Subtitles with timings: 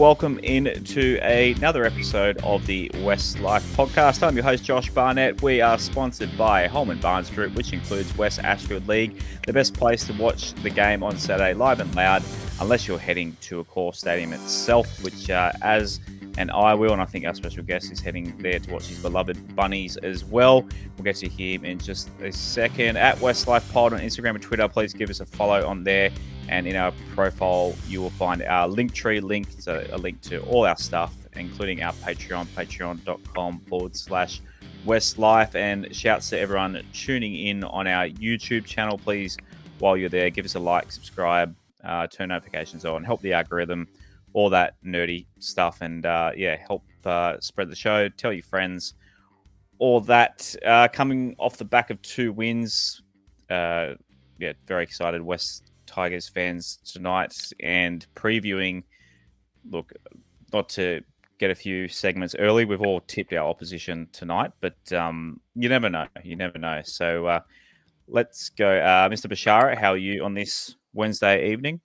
[0.00, 4.26] welcome into another episode of the WestsLife podcast.
[4.26, 5.42] I'm your host, Josh Barnett.
[5.42, 10.06] We are sponsored by Holman Barnes Group, which includes Wests Ashfield League, the best place
[10.06, 12.22] to watch the game on Saturday live and loud,
[12.62, 16.00] unless you're heading to Accor Stadium itself, which, uh, as
[16.38, 18.98] and I will, and I think our special guest is heading there to watch his
[18.98, 20.62] beloved bunnies as well.
[20.96, 22.96] We'll get to him in just a second.
[22.96, 26.10] At WestsLife Pod on Instagram and Twitter, please give us a follow on there.
[26.48, 30.40] And in our profile, you will find our link tree link, so a link to
[30.42, 34.40] all our stuff, including our Patreon, patreon.com forward slash
[34.84, 35.54] WestsLife.
[35.54, 38.98] And shouts to everyone tuning in on our YouTube channel.
[38.98, 39.36] Please,
[39.78, 43.88] while you're there, give us a like, subscribe, uh, turn notifications on, help the algorithm
[44.32, 48.08] all that nerdy stuff, and uh, yeah, help uh, spread the show.
[48.08, 48.94] Tell your friends.
[49.78, 53.02] All that uh, coming off the back of two wins.
[53.48, 53.94] Uh,
[54.38, 58.84] yeah, very excited Wests Tigers fans tonight, and previewing.
[59.68, 59.92] Look,
[60.52, 61.02] not to
[61.38, 62.64] get a few segments early.
[62.64, 66.06] We've all tipped our opposition tonight, but um, you never know.
[66.22, 66.82] You never know.
[66.84, 67.40] So uh,
[68.06, 69.26] let's go, uh, Mr.
[69.26, 69.76] Bashara.
[69.76, 71.80] How are you on this Wednesday evening?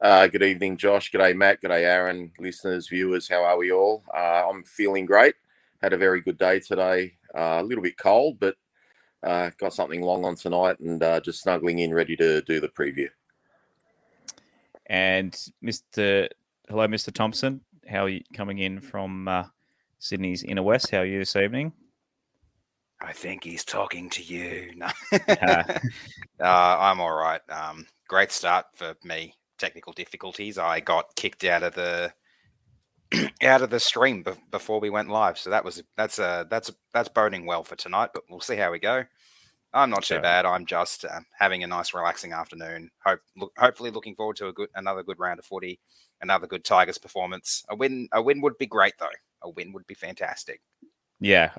[0.00, 1.10] Uh, good evening, Josh.
[1.10, 1.60] Good day, Matt.
[1.60, 2.30] Good day, Aaron.
[2.38, 4.04] Listeners, viewers, how are we all?
[4.14, 5.34] Uh, I'm feeling great.
[5.82, 7.14] Had a very good day today.
[7.36, 8.54] Uh, a little bit cold, but
[9.24, 12.68] uh, got something long on tonight and uh, just snuggling in, ready to do the
[12.68, 13.08] preview.
[14.86, 16.28] And Mr.
[16.68, 17.12] Hello, Mr.
[17.12, 17.62] Thompson.
[17.88, 19.44] How are you coming in from uh,
[19.98, 20.92] Sydney's inner west?
[20.92, 21.72] How are you this evening?
[23.00, 24.74] I think he's talking to you.
[26.40, 26.44] No.
[26.46, 27.40] I'm all right.
[27.50, 30.58] Um, great start for me technical difficulties.
[30.58, 32.12] I got kicked out of the
[33.42, 36.70] out of the stream be- before we went live, so that was that's uh that's
[36.92, 38.10] that's boding well for tonight.
[38.14, 39.04] But we'll see how we go.
[39.74, 40.20] I'm not too yeah.
[40.20, 40.46] bad.
[40.46, 42.90] I'm just uh, having a nice, relaxing afternoon.
[43.04, 45.78] Hope, look, hopefully, looking forward to a good another good round of footy,
[46.22, 47.64] another good Tigers performance.
[47.68, 49.06] A win, a win would be great though.
[49.42, 50.60] A win would be fantastic.
[51.20, 51.50] Yeah,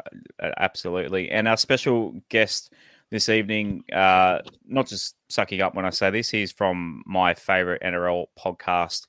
[0.58, 1.30] absolutely.
[1.30, 2.74] And our special guest
[3.12, 3.84] this evening.
[3.92, 9.08] Uh, not just sucking up when I say this, he's from my favorite NRL podcast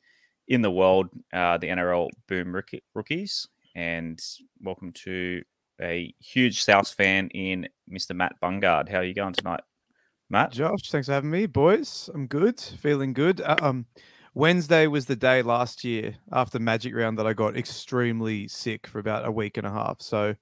[0.48, 2.54] in the world, uh, the NRL Boom
[2.94, 3.48] Rookies.
[3.74, 4.20] And
[4.60, 5.42] welcome to
[5.80, 8.14] a huge South fan in Mr.
[8.14, 8.88] Matt Bungard.
[8.88, 9.62] How are you going tonight,
[10.28, 10.52] Matt?
[10.52, 12.10] Josh, thanks for having me, boys.
[12.14, 13.40] I'm good, feeling good.
[13.40, 13.86] Uh, um,
[14.34, 18.98] Wednesday was the day last year after Magic Round that I got extremely sick for
[18.98, 20.00] about a week and a half.
[20.00, 20.34] So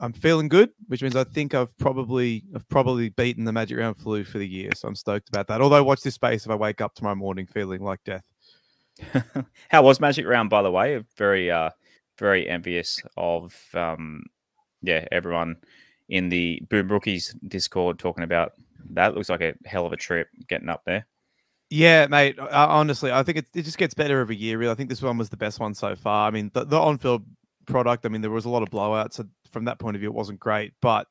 [0.00, 3.96] I'm feeling good, which means I think I've probably I've probably beaten the Magic Round
[3.96, 4.70] flu for the year.
[4.74, 5.60] So I'm stoked about that.
[5.60, 8.24] Although watch this space if I wake up tomorrow morning feeling like death.
[9.68, 11.02] How was Magic Round, by the way?
[11.16, 11.70] Very uh
[12.18, 14.24] very envious of um
[14.82, 15.56] yeah, everyone
[16.08, 18.52] in the Boom Rookies Discord talking about
[18.90, 19.14] that.
[19.14, 21.06] Looks like a hell of a trip getting up there.
[21.70, 22.38] Yeah, mate.
[22.38, 24.58] Uh, honestly, I think it, it just gets better every year.
[24.58, 26.28] Really, I think this one was the best one so far.
[26.28, 27.24] I mean, the, the on-field
[27.66, 28.04] product.
[28.04, 30.14] I mean, there was a lot of blowouts, so from that point of view, it
[30.14, 30.74] wasn't great.
[30.82, 31.06] But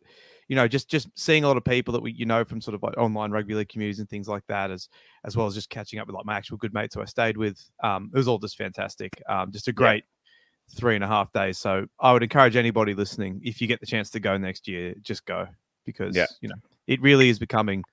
[0.48, 2.76] you know, just just seeing a lot of people that we you know from sort
[2.76, 4.90] of like online rugby league communities and things like that, as
[5.24, 7.38] as well as just catching up with like my actual good mates who I stayed
[7.38, 7.59] with.
[7.84, 9.12] Um, it was all just fantastic.
[9.28, 10.80] Um, just a great yeah.
[10.80, 11.58] three and a half days.
[11.58, 14.94] So I would encourage anybody listening, if you get the chance to go next year,
[15.02, 15.48] just go
[15.86, 16.28] because yeah.
[16.42, 16.56] you know
[16.88, 17.84] it really is becoming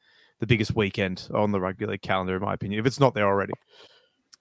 [0.40, 2.80] the biggest weekend on the rugby league calendar, in my opinion.
[2.80, 3.52] If it's not there already.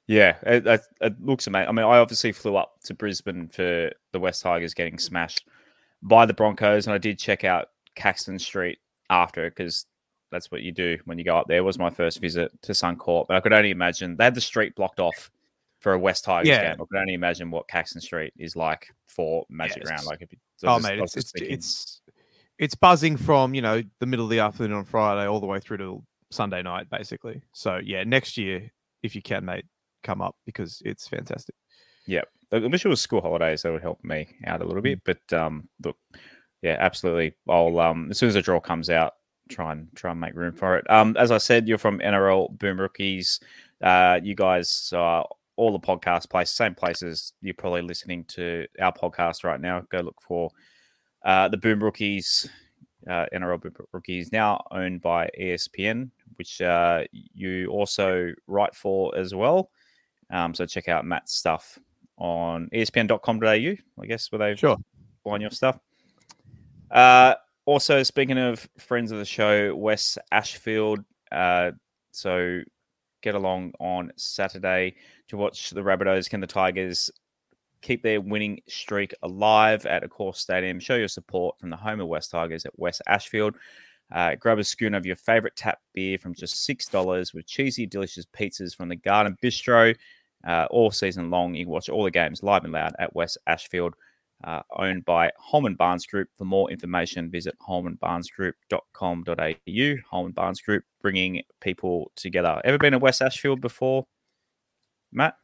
[0.08, 1.70] Yeah, it, it, it looks amazing.
[1.70, 5.46] I mean, I obviously flew up to Brisbane for the Wests Tigers getting smashed
[6.02, 8.80] by the Broncos, and I did check out Caxton Street
[9.10, 9.86] after because
[10.32, 11.58] that's what you do when you go up there.
[11.58, 14.42] It was my first visit to Suncorp, but I could only imagine they had the
[14.42, 15.32] street blocked off
[15.80, 16.70] for a Wests Tigers yeah.
[16.70, 16.82] game.
[16.82, 20.06] I could only imagine what Caxton Street is like for Magic yeah, Round.
[20.06, 20.30] Like, if
[20.64, 22.02] oh just, mate, it's it's, it's,
[22.58, 25.59] it's buzzing from you know the middle of the afternoon on Friday all the way
[25.59, 27.42] through to Sunday night, basically.
[27.54, 28.72] So yeah, next year
[29.04, 29.66] if you can, mate,
[30.04, 31.56] come up because it's fantastic.
[32.06, 32.28] Yep.
[32.51, 33.61] I wish it was school holidays.
[33.61, 35.03] That would help me out a little bit.
[35.03, 35.16] Mm.
[35.29, 35.97] But um, look,
[36.61, 37.34] yeah, absolutely.
[37.47, 39.13] I'll um, as soon as the draw comes out,
[39.49, 40.90] try and try and make room for it.
[40.90, 43.40] Um, as I said, you're from NRL Boom Rookies.
[43.81, 47.34] Uh, you guys are all the podcast places, same places.
[47.41, 49.84] You're probably listening to our podcast right now.
[49.90, 50.49] Go look for
[51.23, 52.49] uh, the Boom Rookies.
[53.09, 59.34] Uh, NRL Boom Rookies now owned by ESPN, which uh, you also write for as
[59.34, 59.72] well.
[60.31, 61.79] Um, so check out Matt's stuff
[62.20, 64.78] on espn.com.au, I guess, where they sure.
[65.24, 65.80] find your stuff.
[66.92, 67.36] Uh,
[67.66, 71.04] also, speaking of friends of the show, Wests Ashfield.
[71.32, 71.72] Uh,
[72.12, 72.62] so
[73.22, 74.96] get along on Saturday
[75.30, 76.30] to watch the Rabbitohs.
[76.30, 77.12] Can the Tigers
[77.82, 80.80] keep their winning streak alive at Accor Stadium?
[80.80, 83.56] Show your support from the home of Wests Tigers at Wests Ashfield.
[84.12, 88.26] Uh, grab a schooner of your favorite tap beer from just $6 with cheesy, delicious
[88.26, 89.96] pizzas from the Garden Bistro
[90.46, 91.56] uh, all season long.
[91.56, 93.96] You can watch all the games live and loud at Wests Ashfield,
[94.44, 96.30] uh, owned by Holman Barnes Group.
[96.38, 99.96] For more information, visit holmanbarnesgroup.com.au.
[100.09, 102.62] Holman Barnes Group bringing people together.
[102.64, 104.06] Ever been to Wests Ashfield before,
[105.12, 105.36] Matt?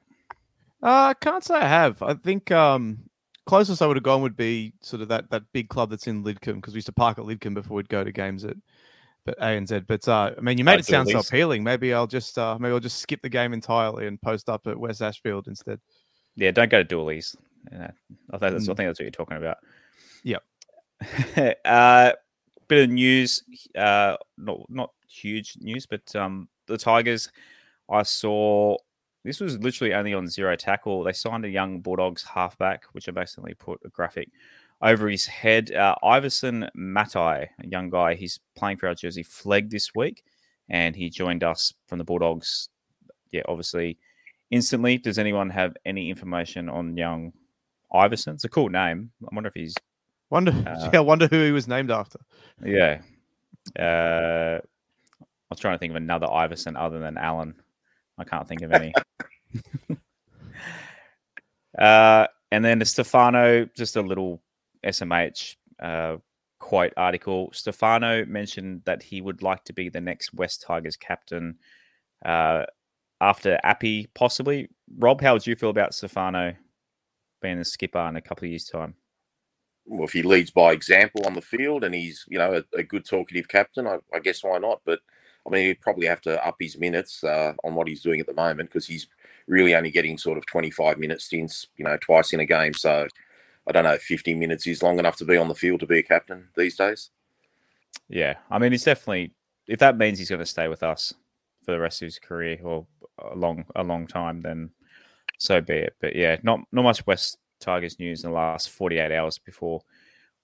[0.83, 2.01] Uh, I can't say I have.
[2.01, 2.99] I think um,
[3.45, 6.23] closest I would have gone would be sort of that that big club that's in
[6.23, 8.55] Lidcombe because we used to park at Lidcombe before we'd go to games at
[9.25, 9.85] but ANZ.
[9.87, 11.63] But uh, I mean, you made Oh, it sound so appealing.
[11.63, 14.79] Maybe I'll just uh, maybe I'll just skip the game entirely and post up at
[14.79, 15.79] Wests Ashfield instead.
[16.35, 17.35] Yeah, don't go to Dooleys.
[17.71, 17.91] Yeah,
[18.31, 18.77] I think that's, I Mm.
[18.77, 19.57] think that's what you're talking about.
[20.23, 20.43] Yep.
[21.65, 22.11] uh,
[22.67, 23.43] bit of news.
[23.75, 27.29] Uh, not not huge news, but um, the Tigers.
[27.89, 28.77] I saw
[29.23, 31.03] this was literally only on zero tackle.
[31.03, 34.29] They signed a young Bulldogs halfback, which I basically put a graphic
[34.81, 35.71] over his head.
[35.71, 40.23] Uh, Iverson Matai, a young guy, he's playing for our Jersey flag this week,
[40.69, 42.69] and he joined us from the Bulldogs.
[43.31, 43.97] Yeah, obviously,
[44.51, 44.97] instantly.
[44.97, 47.33] Does anyone have any information on young
[47.93, 48.35] Iverson?
[48.35, 49.11] It's a cool name.
[49.23, 49.75] I wonder if he's
[50.29, 52.19] Wonder, Uh, yeah, I wonder who he was named after.
[52.63, 53.01] yeah.
[53.79, 54.59] Uh,
[55.21, 57.55] I was trying to think of another Iverson other than Allen.
[58.17, 58.93] I can't think of any.
[61.79, 64.41] uh, and then the Stefano, just a little
[64.85, 66.17] SMH uh,
[66.59, 67.49] quote article.
[67.53, 71.57] Stefano mentioned that he would like to be the next Wests Tigers captain
[72.25, 72.65] uh,
[73.21, 74.69] after Api, possibly.
[74.97, 76.53] Rob, how would you feel about Stefano
[77.41, 78.95] being the skipper in a couple of years' time?
[79.85, 82.83] Well, if he leads by example on the field and he's, you know, a, a
[82.83, 84.81] good talkative captain, I, I guess why not?
[84.83, 84.99] But
[85.45, 88.25] I mean, he'd probably have to up his minutes uh, on what he's doing at
[88.25, 89.07] the moment because he's
[89.47, 92.73] really only getting sort of 25 minute stints, you know, twice in a game.
[92.73, 93.07] So
[93.67, 95.87] I don't know if 50 minutes is long enough to be on the field to
[95.87, 97.09] be a captain these days.
[98.09, 99.33] Yeah, I mean, he's definitely.
[99.67, 101.13] If that means he's going to stay with us
[101.63, 102.85] for the rest of his career or
[103.17, 104.69] a long, a long time, then
[105.39, 105.95] so be it.
[105.99, 109.81] But yeah, not not much Wests Tigers news in the last forty eight hours before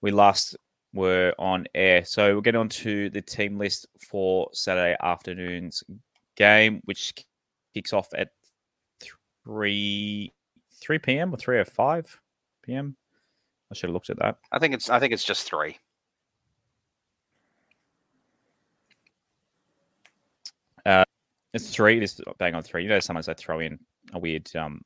[0.02, 0.58] we last
[0.94, 2.04] were on air.
[2.04, 5.84] So we'll get on to the team list for Saturday afternoon's
[6.36, 7.14] game, which
[7.74, 8.30] kicks off at
[9.46, 10.34] three
[10.80, 11.34] three p.m.
[11.34, 12.20] or three or five
[12.64, 12.96] p.m.
[13.72, 14.38] I should have looked at that.
[14.52, 15.78] I think it's I think it's just three.
[21.54, 21.98] It's three.
[21.98, 22.84] It is bang on three.
[22.84, 23.80] You know, sometimes they throw in
[24.14, 24.82] a weird um,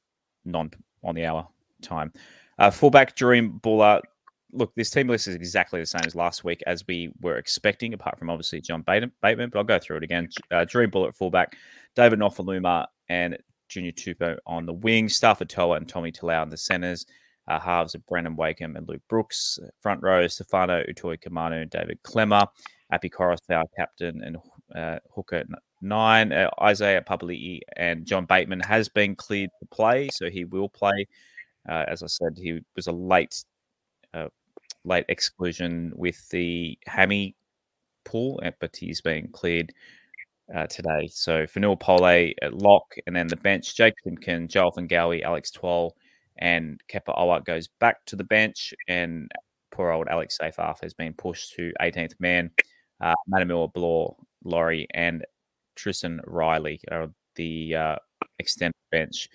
[0.45, 0.71] non
[1.03, 1.47] on the hour
[1.81, 2.11] time.
[2.57, 4.01] Uh, fullback Jahream Bula.
[4.51, 7.93] Look, this team list is exactly the same as last week, as we were expecting,
[7.93, 9.11] apart from obviously John Bateman.
[9.21, 10.29] Bateman but I'll go through it again.
[10.49, 11.55] Uh, Jahream Bula at fullback,
[11.95, 13.37] David Nofoaluma and
[13.67, 17.05] Junior Tupou on the wing, Starford To'a and Tommy Talau in the centres.
[17.47, 19.59] Uh, halves of Brandon Wakeham and Luke Brooks.
[19.81, 22.47] Front row, Stefano Utoikamanu and David Klemmer.
[22.91, 24.37] Api Koros, our captain, and
[24.75, 25.43] uh, hooker
[25.81, 26.31] nine.
[26.31, 31.07] Uh, Isaiah Papali'i and John Bateman has been cleared to play, so he will play.
[31.67, 33.43] Uh, as I said, he was a late,
[34.13, 34.27] uh,
[34.83, 37.35] late exclusion with the hammy
[38.03, 39.73] pull, uh, but he's been cleared
[40.55, 41.07] uh, today.
[41.11, 45.95] So Fonua Pole at lock, and then the bench: Jake Simpkin, Joe Ofahengaue, Alex Twal,
[46.37, 49.31] and Kepaoa goes back to the bench, and
[49.71, 52.51] poor old Alex Seyfarth has been pushed to 18th man.
[53.01, 55.25] Uh, Matamua Blore, Laurie, and
[55.75, 57.95] Tristan Riley are the uh,
[58.39, 59.29] extended bench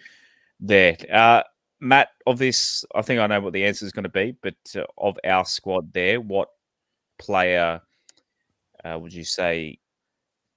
[0.59, 0.97] there.
[1.13, 1.43] Uh,
[1.81, 4.55] Matt, of this, I think I know what the answer is going to be, but
[4.77, 6.49] uh, of our squad there, what
[7.19, 7.81] player
[8.85, 9.79] uh, would you say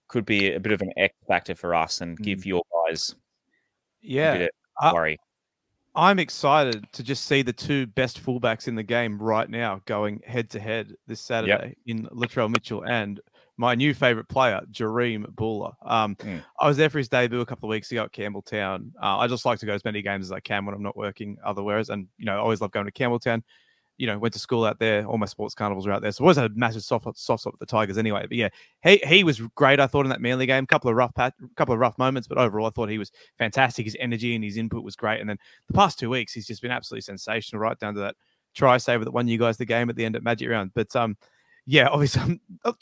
[0.07, 3.15] could be a bit of an X factor for us and give your guys a
[4.01, 5.17] Yeah, bit of worry?
[5.95, 10.21] I'm excited to just see the two best fullbacks in the game right now going
[10.25, 13.19] head to head this Saturday in Latrell Mitchell and
[13.57, 15.75] my new favorite player, Jahream Bula.
[15.83, 16.43] Um, Mm.
[16.59, 18.91] I was there for his debut a couple of weeks ago at Campbelltown.
[19.01, 20.97] Uh, I just like to go as many games as I can when I'm not
[20.97, 23.43] working otherwise, and you know, I always love going to Campbelltown.
[23.97, 25.05] You know, went to school out there.
[25.05, 27.53] All my sports carnivals are out there, so I was a massive soft soft spot
[27.53, 28.25] with the Tigers anyway.
[28.27, 28.49] But yeah,
[28.83, 29.79] he he was great.
[29.79, 32.37] I thought in that Manly game, couple of rough pat, couple of rough moments, but
[32.37, 33.85] overall, I thought he was fantastic.
[33.85, 36.61] His energy and his input was great, and then the past two weeks, he's just
[36.61, 38.15] been absolutely sensational, right down to that
[38.53, 40.71] try saver that won you guys the game at the end at Magic Round.
[40.73, 41.17] But um,
[41.65, 42.73] yeah, obviously, I'm uh,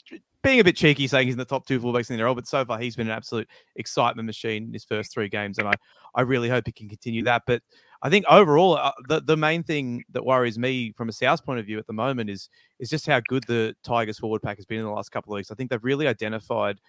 [0.42, 2.46] being a bit cheeky saying he's in the top two fullbacks in the NRL, but
[2.46, 5.74] so far he's been an absolute excitement machine in his first three games, and I
[6.14, 7.42] I really hope he can continue that.
[7.46, 7.62] But
[8.02, 11.60] I think overall, uh, the the main thing that worries me from a South point
[11.60, 12.48] of view at the moment is
[12.80, 15.36] is just how good the Tigers forward pack has been in the last couple of
[15.36, 15.50] weeks.
[15.50, 16.80] I think they've really identified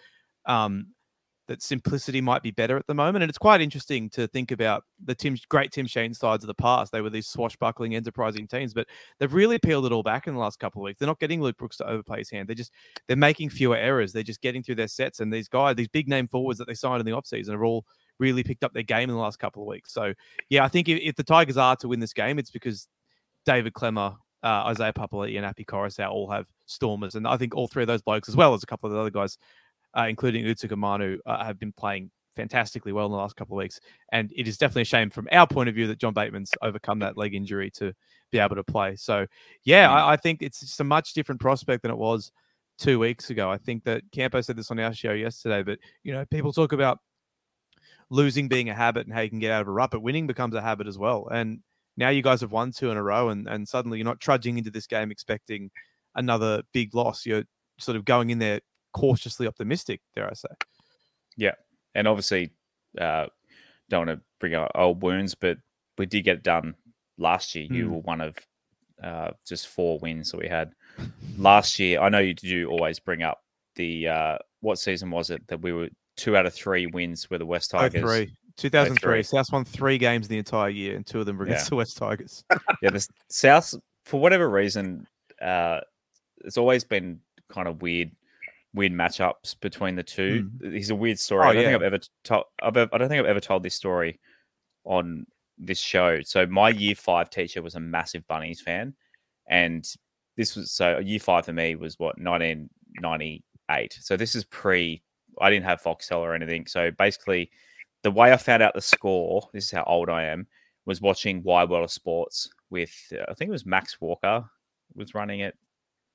[0.46, 0.88] um,
[1.48, 3.24] that simplicity might be better at the moment.
[3.24, 6.53] And it's quite interesting to think about the Tim, great Tim Sheens sides of the
[6.53, 6.91] past.
[6.91, 8.88] They were these swashbuckling, enterprising teams, but
[9.20, 11.00] they've really peeled it all back in the last couple of weeks.
[11.00, 12.48] They're not getting Luke Brooks to overplay his hand.
[12.48, 12.72] They're just
[13.08, 14.13] they're making fewer errors.
[14.13, 15.20] They're just getting through their sets.
[15.20, 17.86] And these guys, these big name forwards that they signed in the offseason are all
[18.20, 19.93] really picked up their game in the last couple of weeks.
[19.93, 20.13] So
[20.50, 22.88] yeah, I think if, if the Tigers are to win this game, it's because
[23.46, 27.67] David Klemmer, uh, Isaiah Papali'i, and Api Koroisau all have stormers, and I think all
[27.67, 29.38] three of those blokes, as well as a couple of the other guys,
[29.98, 33.79] uh, including Utoikamanu, uh, have been playing fantastically well in the last couple of weeks.
[34.12, 37.00] And it is definitely a shame from our point of view that John Bateman's overcome
[37.00, 37.93] that leg injury to
[38.32, 38.96] be able to play.
[38.96, 39.27] So,
[39.63, 39.91] yeah, Mm.
[39.91, 42.32] I, I think it's just a much different prospect than it was
[42.79, 43.51] two weeks ago.
[43.51, 46.72] I think that Campo said this on our show yesterday, but you know, people talk
[46.72, 46.98] about
[48.13, 50.27] losing being a habit and how you can get out of a rut, but winning
[50.27, 51.27] becomes a habit as well.
[51.32, 51.60] And
[51.98, 54.58] now you guys have won two in a row, and and suddenly you're not trudging
[54.58, 55.72] into this game expecting
[56.15, 57.25] another big loss.
[57.25, 57.43] You're
[57.79, 58.62] sort of going in there
[58.93, 60.50] cautiously optimistic, dare I say?
[61.38, 61.55] Yeah.
[61.96, 62.51] And obviously
[63.00, 63.25] uh,
[63.89, 65.58] don't want to bring up old wounds, but
[65.98, 66.75] we did get it done
[67.17, 67.65] last year.
[67.70, 67.89] You Mm.
[67.89, 68.36] were one of
[69.03, 70.74] uh, just four wins that we had
[71.38, 72.00] last year.
[72.00, 73.43] I know you do always bring up
[73.75, 77.38] the uh, what season was it that we were two out of three wins were
[77.38, 78.03] the Wests Tigers.
[78.03, 78.34] 03.
[78.58, 79.24] 2003.
[79.24, 79.24] 03.
[79.24, 81.70] South won three games the entire year, and two of them were against Yeah.
[81.70, 82.43] the Wests Tigers.
[82.82, 83.74] yeah, the South
[84.05, 85.08] for whatever reason,
[85.41, 85.79] uh,
[86.43, 88.12] it's always been kind of weird,
[88.74, 90.50] weird matchups between the two.
[90.62, 91.46] It's a weird story.
[91.46, 91.70] Oh, I don't yeah.
[91.70, 92.43] think I've ever told.
[92.62, 94.20] I don't think I've ever told this story
[94.84, 95.25] on
[95.58, 96.22] this show.
[96.22, 98.93] So my year five teacher was a massive Bunnies fan,
[99.48, 99.88] and
[100.36, 103.98] this was so year five for me was what 1998.
[104.01, 105.01] So this is pre.
[105.40, 106.68] I didn't have Foxtel or anything.
[106.68, 107.52] So basically,
[108.04, 109.50] the way I found out the score.
[109.54, 110.48] This is how old I am
[110.86, 114.46] was watching Wide World of Sports with uh, I think it was Max Walker
[114.96, 115.58] was running it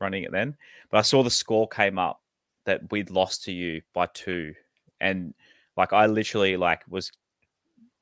[0.01, 0.57] running it then.
[0.91, 2.21] But I saw the score came up
[2.67, 4.55] that we'd lost to you by two.
[5.01, 5.35] And
[5.77, 7.11] like I literally like was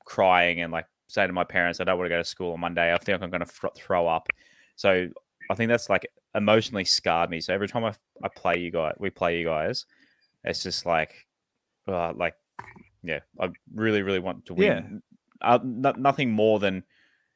[0.04, 2.60] crying and like saying to my parents, I don't want to go to school on
[2.60, 2.92] Monday.
[2.92, 4.28] I think I'm going to throw up.
[4.74, 5.08] So
[5.50, 7.40] I think that's like emotionally scarred me.
[7.40, 9.86] So every time I, I play you guys, we play you guys,
[10.46, 11.26] it's just like,
[11.88, 12.34] uh, like,
[13.02, 15.02] yeah, I really, really want to win.
[15.42, 15.48] Yeah.
[15.48, 16.82] Uh, no, nothing more than,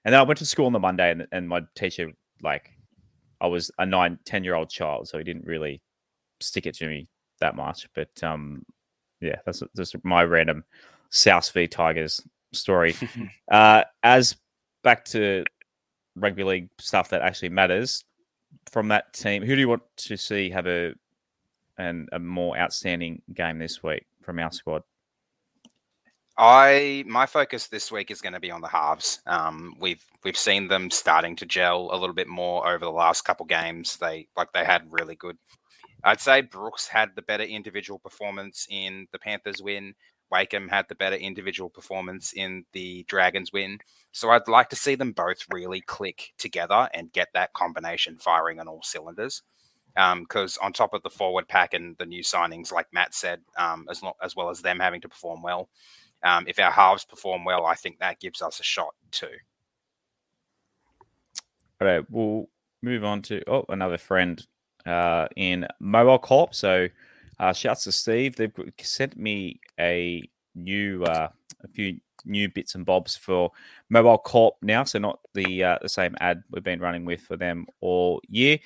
[0.04, 2.10] and then I went to school on the Monday and, and my teacher,
[2.42, 2.70] like,
[3.40, 5.08] I was a nine, 10 year old child.
[5.08, 5.82] So he didn't really
[6.40, 7.08] stick it to me
[7.40, 7.88] that much.
[7.94, 8.64] But um,
[9.20, 10.64] yeah, that's just my random
[11.10, 12.20] South v Tigers
[12.52, 12.94] story.
[13.50, 14.36] uh, as
[14.82, 15.44] back to
[16.16, 18.04] rugby league stuff that actually matters
[18.70, 20.94] from that team, who do you want to see have a
[21.80, 24.82] and a more outstanding game this week from our squad?
[26.36, 29.20] I my focus this week is going to be on the halves.
[29.26, 33.22] Um, we've we've seen them starting to gel a little bit more over the last
[33.22, 33.96] couple games.
[33.96, 35.36] They like they had really good.
[36.02, 39.94] I'd say Brooks had the better individual performance in the Panthers win.
[40.30, 43.78] Wakeham had the better individual performance in the Dragons win.
[44.12, 48.60] So I'd like to see them both really click together and get that combination firing
[48.60, 49.42] on all cylinders.
[49.94, 53.86] Because on top of the forward pack and the new signings, like Matt said, um,
[53.90, 55.68] as, lo- as well as them having to perform well,
[56.22, 59.28] um, if our halves perform well, I think that gives us a shot too.
[61.80, 62.48] All right, we'll
[62.82, 64.44] move on to oh another friend
[64.86, 66.54] uh, in Mobile Corp.
[66.54, 66.88] So
[67.38, 68.36] uh, shouts to Steve.
[68.36, 71.28] They've sent me a new uh,
[71.64, 73.50] a few new bits and bobs for
[73.88, 74.84] Mobile Corp now.
[74.84, 78.58] So not the uh, the same ad we've been running with for them all year.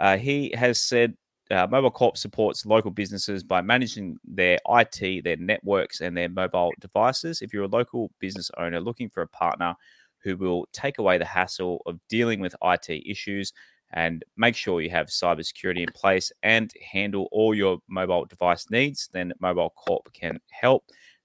[0.00, 1.14] Uh, he has said
[1.50, 6.72] uh, Mobile Corp supports local businesses by managing their IT, their networks, and their mobile
[6.80, 7.42] devices.
[7.42, 9.74] If you're a local business owner looking for a partner
[10.22, 13.52] who will take away the hassle of dealing with IT issues
[13.92, 19.10] and make sure you have cybersecurity in place and handle all your mobile device needs,
[19.12, 20.84] then Mobile Corp can help.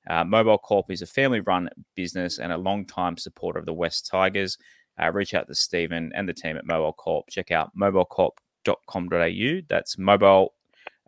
[0.09, 3.73] Uh, mobile Corp is a family run business and a long time supporter of the
[3.73, 4.57] Wests Tigers.
[5.01, 7.25] Uh, reach out to Stephen and the team at Mobile Corp.
[7.29, 7.71] Check out
[8.65, 9.65] mobilecorp.com.au.
[9.69, 10.53] That's mobile.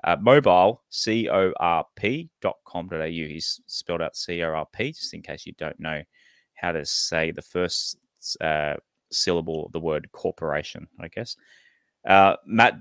[0.04, 3.08] Uh, mobile c o r p dot com dot au.
[3.08, 6.04] He's spelled out c o r p just in case you don't know
[6.54, 7.98] how to say the first
[8.40, 8.76] uh,
[9.12, 11.36] syllable of the word corporation, I guess.
[12.08, 12.80] Uh, Matt,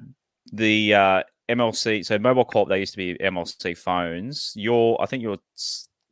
[0.52, 4.52] the uh, MLC, so Mobile Corp, they used to be MLC phones.
[4.54, 5.38] You're, I think you're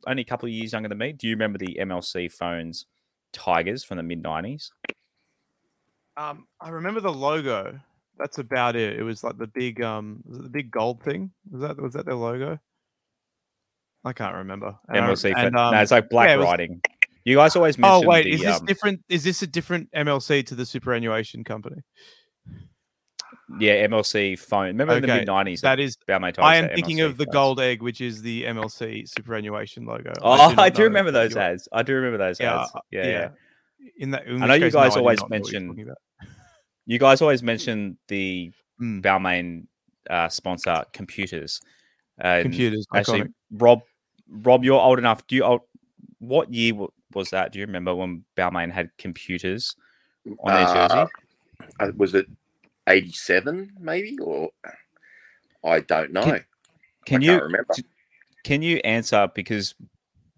[0.07, 1.13] only a couple of years younger than me.
[1.13, 2.85] Do you remember the MLC phones
[3.31, 4.69] Tigers from the mid 90s?
[6.17, 7.79] Um, I remember the logo.
[8.17, 8.97] That's about it.
[8.97, 11.31] It was like the big um, was it the big gold thing.
[11.51, 12.59] Was that was that their logo?
[14.03, 14.75] I can't remember.
[14.87, 16.81] And I- MLC, and, pho- um, no, it's like black yeah, it was- writing.
[17.25, 18.03] You guys always mention.
[18.05, 19.01] Oh wait, the, is this um, different?
[19.09, 21.81] Is this a different MLC to the superannuation company?
[23.59, 24.67] yeah, MLC phone.
[24.67, 25.61] Remember in the mid 90s?
[25.61, 25.97] That is.
[26.07, 27.33] Balmain I am thinking MLC of the phones.
[27.33, 30.13] gold egg, which is the MLC superannuation logo.
[30.21, 31.67] Oh, not I do remember those ads.
[31.71, 32.71] I do remember those Yeah, ads.
[32.75, 33.29] uh, Yeah, yeah.
[33.97, 35.97] In that, in I know you case, no, guys always not what you're mention about.
[36.85, 38.51] You guys always mention the
[38.81, 39.01] Mm.
[39.01, 39.67] Balmain
[40.09, 41.61] uh, sponsor computers.
[42.17, 42.85] And computers.
[42.93, 43.33] Actually, iconic.
[43.53, 43.81] Rob,
[44.29, 45.25] Rob, you're old enough.
[45.27, 45.61] Do you old,
[46.19, 46.73] what year
[47.13, 47.53] was that?
[47.53, 49.75] Do you remember when Balmain had computers
[50.39, 51.09] on their jersey?
[51.79, 52.27] Uh, was it
[52.87, 54.17] 87 maybe?
[54.21, 54.49] Or
[55.63, 56.23] I don't know.
[56.23, 56.45] Can-
[57.05, 57.73] Can I you can't remember.
[58.43, 59.73] can you answer because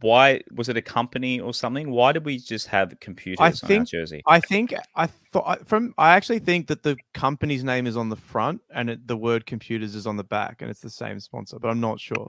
[0.01, 1.89] why was it a company or something?
[1.89, 4.22] Why did we just have computers on our think- jersey?
[4.27, 8.16] I think I thought from I actually think that the company's name is on the
[8.16, 11.58] front and it, the word computers is on the back and it's the same sponsor,
[11.60, 12.27] but I'm not sure.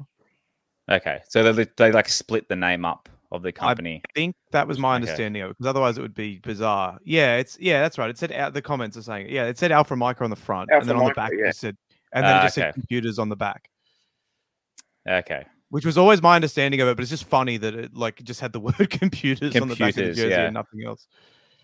[0.91, 4.01] Okay, so they they like split the name up of the company.
[4.09, 5.03] I think that was my Okay.
[5.03, 6.99] understanding of it because otherwise it would be bizarre.
[7.05, 8.09] Yeah, it's yeah, that's right.
[8.09, 10.71] It said out the comments are saying yeah, it said Alpha Micro on the front
[10.73, 11.77] and then on the back Micro, it said
[12.15, 12.69] and then Ah, it just okay.
[12.69, 13.69] said computers on the back.
[15.07, 18.23] Okay, Which was always my understanding of it, but it's just funny that it like
[18.25, 20.45] just had the word computers, on the back of the jersey yeah.
[20.47, 21.07] and nothing else.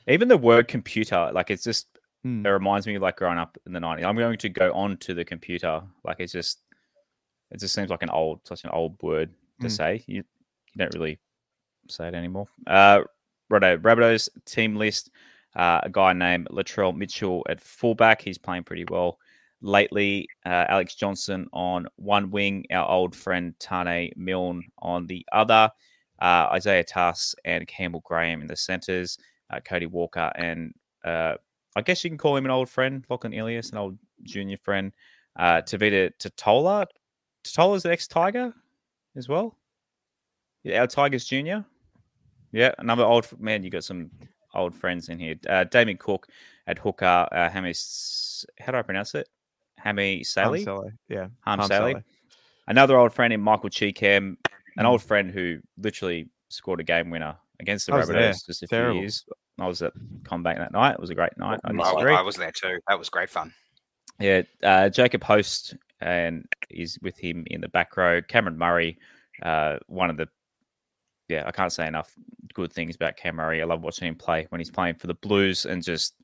[0.09, 1.89] even the word computer, like it's just
[2.23, 2.45] Hmm.
[2.47, 4.03] it reminds me of like growing up in the 90s.
[4.03, 5.83] I'm going to go on to the computer.
[6.05, 6.61] Like it's just
[7.51, 9.31] it just seems like an old such an old word
[9.61, 9.71] to Mm.
[9.71, 10.05] say.
[10.07, 11.19] You you don't really
[11.91, 12.47] say it anymore.
[12.67, 13.03] Uh
[13.51, 15.11] Righto, Rabbitohs team list.
[15.55, 18.21] Uh, a guy named Latrell Mitchell at fullback.
[18.23, 19.19] He's playing pretty well
[19.61, 20.29] lately.
[20.45, 22.67] Uh, Alex Johnson on one wing.
[22.71, 25.71] Our old friend Taane Milne on the other.
[26.21, 29.19] Uh, Isaiah Tass and Campbell Graham in the centres.
[29.51, 30.73] Uh, Cody Walker and
[31.05, 31.35] uh,
[31.77, 34.93] I guess you can call him an old friend, Lachlan Ilias, an old junior friend.
[35.37, 36.87] Uh, Tevita Tatola.
[37.45, 38.55] Tatola's the ex Tiger
[39.17, 39.59] as well.
[40.63, 41.65] Yeah, our Tigers junior.
[42.53, 43.65] Yeah, another old man.
[43.65, 44.11] You got some
[44.55, 45.35] old friends in here.
[45.49, 46.29] Uh, Damien Cook
[46.67, 47.29] at hooker.
[47.33, 49.29] Uh, Hammy, S- how do I pronounce it?
[49.85, 50.65] Hammy Harm Saley.
[50.65, 51.27] Saleh, Yeah.
[51.41, 51.93] Harm Harm Saley.
[51.93, 52.05] Saleh.
[52.67, 54.39] Another old friend in Michael Chee-Kam,
[54.79, 54.89] an Mm.
[54.89, 58.01] old friend who literally scored a game winner against the I.
[58.01, 58.95] Rabbitohs just a Terrible.
[58.95, 59.25] few years.
[59.61, 60.95] I was at CommBank that night.
[60.95, 61.61] It was a great night.
[61.65, 62.19] I I- I.
[62.19, 62.81] I was there too.
[62.89, 63.53] That was great fun.
[64.19, 68.23] Yeah, uh, Jacob Host and is with him in the back row.
[68.23, 68.99] Cameron Murray,
[69.43, 70.29] uh, one of the
[71.29, 72.13] yeah, I can't say enough
[72.53, 73.63] good things about Cam Murray.
[73.63, 76.15] I love watching him play when he's playing for the Blues and just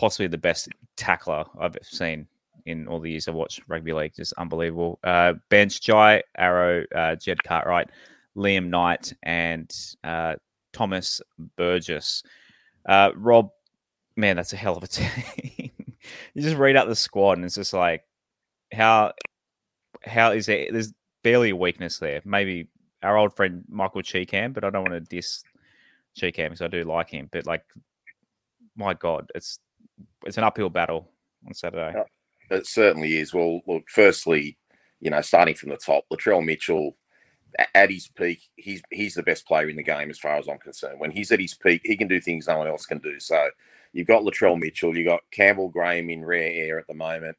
[0.00, 2.26] possibly the best tackler I've seen
[2.64, 4.14] in all the years I've watched rugby league.
[4.16, 4.98] Just unbelievable.
[5.04, 7.90] Uh, bench Jai Arrow, uh, Jed Cartwright,
[8.34, 9.70] Liam Knight, and
[10.02, 10.36] uh,
[10.72, 11.20] Thomas
[11.56, 12.22] Burgess.
[12.88, 13.50] Uh, Rob,
[14.16, 15.70] man, that's a hell of a team.
[16.32, 18.02] you just read out the squad and it's just like
[18.72, 19.12] how
[20.02, 20.66] how is there?
[20.72, 22.68] there's barely a weakness there maybe
[23.02, 25.42] our old friend michael chee-kam but i don't want to diss
[26.14, 27.62] chee-kam because i do like him but like
[28.76, 29.58] my god it's
[30.24, 31.08] it's an uphill battle
[31.46, 32.04] on saturday Yeah.
[32.50, 33.32] It certainly is.
[33.32, 34.58] Well, look, firstly,
[35.00, 36.96] you know, starting from the top, Latrell Mitchell
[37.74, 40.58] at his peak, he's he's the best player in the game as far as I'm
[40.58, 41.00] concerned.
[41.00, 43.18] When he's at his peak, he can do things no one else can do.
[43.20, 43.50] So
[43.92, 47.36] you've got Latrell Mitchell, you've got Campbell Graham in rare air at the moment.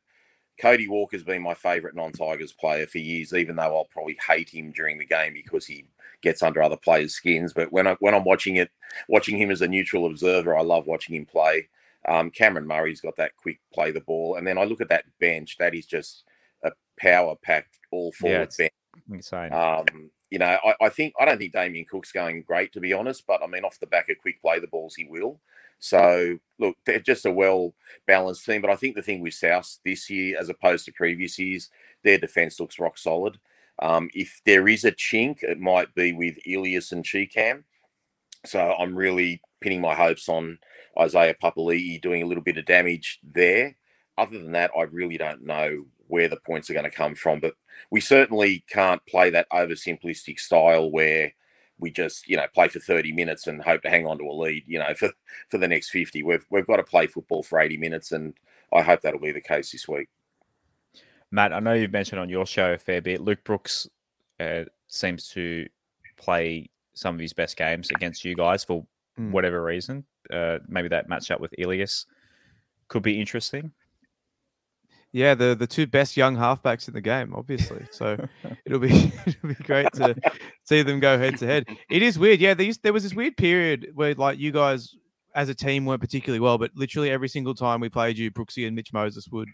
[0.59, 4.71] Cody Walker's been my favourite non-Tigers player for years, even though I'll probably hate him
[4.71, 5.85] during the game because he
[6.21, 7.51] gets under other players' skins.
[7.51, 8.69] But when I when I'm watching it,
[9.09, 11.67] watching him as a neutral observer, I love watching him play.
[12.07, 15.05] Um, Cameron Murray's got that quick play the ball, and then I look at that
[15.19, 15.57] bench.
[15.59, 16.23] That is just
[16.63, 18.71] a power-packed all Yeah, forward it's- bench.
[19.09, 22.79] insane Um, you know, I, I think I don't think Damien Cook's going great to
[22.79, 25.41] be honest, but I mean, off the back of quick play the balls, he will.
[25.79, 27.73] So look, they're just a well
[28.07, 28.61] balanced team.
[28.61, 31.69] But I think the thing with South this year, as opposed to previous years,
[32.03, 33.39] their defense looks rock solid.
[33.79, 37.65] Um, if there is a chink, it might be with Ilias and Chee-Kam.
[38.45, 40.59] So I'm really pinning my hopes on
[40.99, 43.75] Isaiah Papali'i doing a little bit of damage there.
[44.17, 47.39] Other than that, I really don't know where the points are going to come from.
[47.39, 47.53] But
[47.89, 51.33] we certainly can't play that oversimplistic style where
[51.79, 54.31] we just, you know, play for 30 minutes and hope to hang on to a
[54.33, 55.11] lead, you know, for,
[55.49, 56.21] for the next 50.
[56.23, 58.33] We've, we've got to play football for 80 minutes, and
[58.73, 60.07] I hope that'll be the case this week.
[61.31, 63.87] matt i know you've mentioned on your show a fair bit luke brooks
[64.41, 65.65] uh, seems to
[66.17, 68.85] play some of his best games against you guys for
[69.19, 69.31] Mm.
[69.31, 72.05] whatever reason uh, maybe that match up with ilias
[72.87, 73.71] could be interesting
[75.13, 77.85] Yeah, the the two best young halfbacks in the game, obviously.
[77.91, 78.17] So
[78.65, 80.15] it'll be it'll be great to
[80.63, 81.67] see them go head to head.
[81.89, 82.39] It is weird.
[82.39, 84.95] Yeah, there, used, there was this weird period where like you guys
[85.35, 88.67] as a team weren't particularly well, but literally every single time we played you, Brooksy
[88.67, 89.49] and Mitch Moses would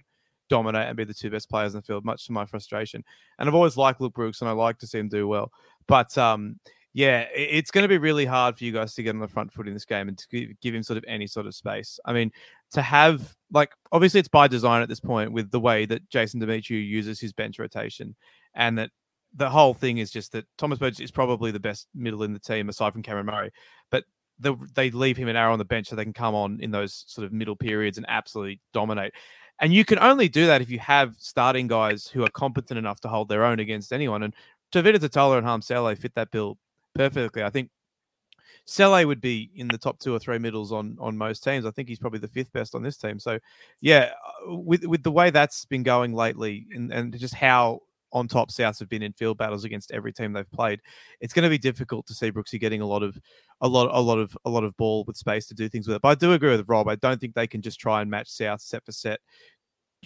[0.50, 3.04] dominate and be the two best players in the field, much to my frustration.
[3.38, 5.52] And I've always liked Luke Brooks and I like to see him do well.
[5.88, 6.60] But um
[6.98, 9.54] yeah, it's going to be really hard for you guys to get on the front
[9.54, 12.00] foot in this game and to give, him sort of any sort of space.
[12.06, 12.32] I mean,
[12.72, 16.42] to have like obviously it's by design at this point with the way that Jason
[16.42, 18.16] Demetriou uses his bench rotation,
[18.56, 18.90] and that
[19.36, 22.40] the whole thing is just that Thomas Burgess is probably the best middle in the
[22.40, 23.52] team aside from Cameron Murray,
[23.92, 24.04] but
[24.40, 26.72] the, they leave him an hour on the bench so they can come on in
[26.72, 29.14] those sort of middle periods and absolutely dominate.
[29.60, 33.00] And you can only do that if you have starting guys who are competent enough
[33.02, 34.24] to hold their own against anyone.
[34.24, 34.34] And
[34.74, 36.58] Tevita Tatola and Harm Sele fit that bill
[36.98, 37.44] perfectly.
[37.44, 37.70] I think
[38.66, 41.66] Sele would be in the top two or three middles on on most teams.
[41.66, 43.20] I think he's probably the fifth best on this team.
[43.20, 43.40] So,
[43.80, 44.12] yeah,
[44.50, 47.82] uh, with with the way that's been going lately, and, and just how
[48.14, 50.82] on top Souths have been in field battles against every team they've played,
[51.20, 53.18] it's going to be difficult to see Brooksy getting a lot of
[53.62, 55.96] a lot a lot of a lot of ball with space to do things with
[55.96, 56.02] it.
[56.02, 56.90] But I do agree with Rob.
[56.90, 59.20] I don't think they can just try and match South set for set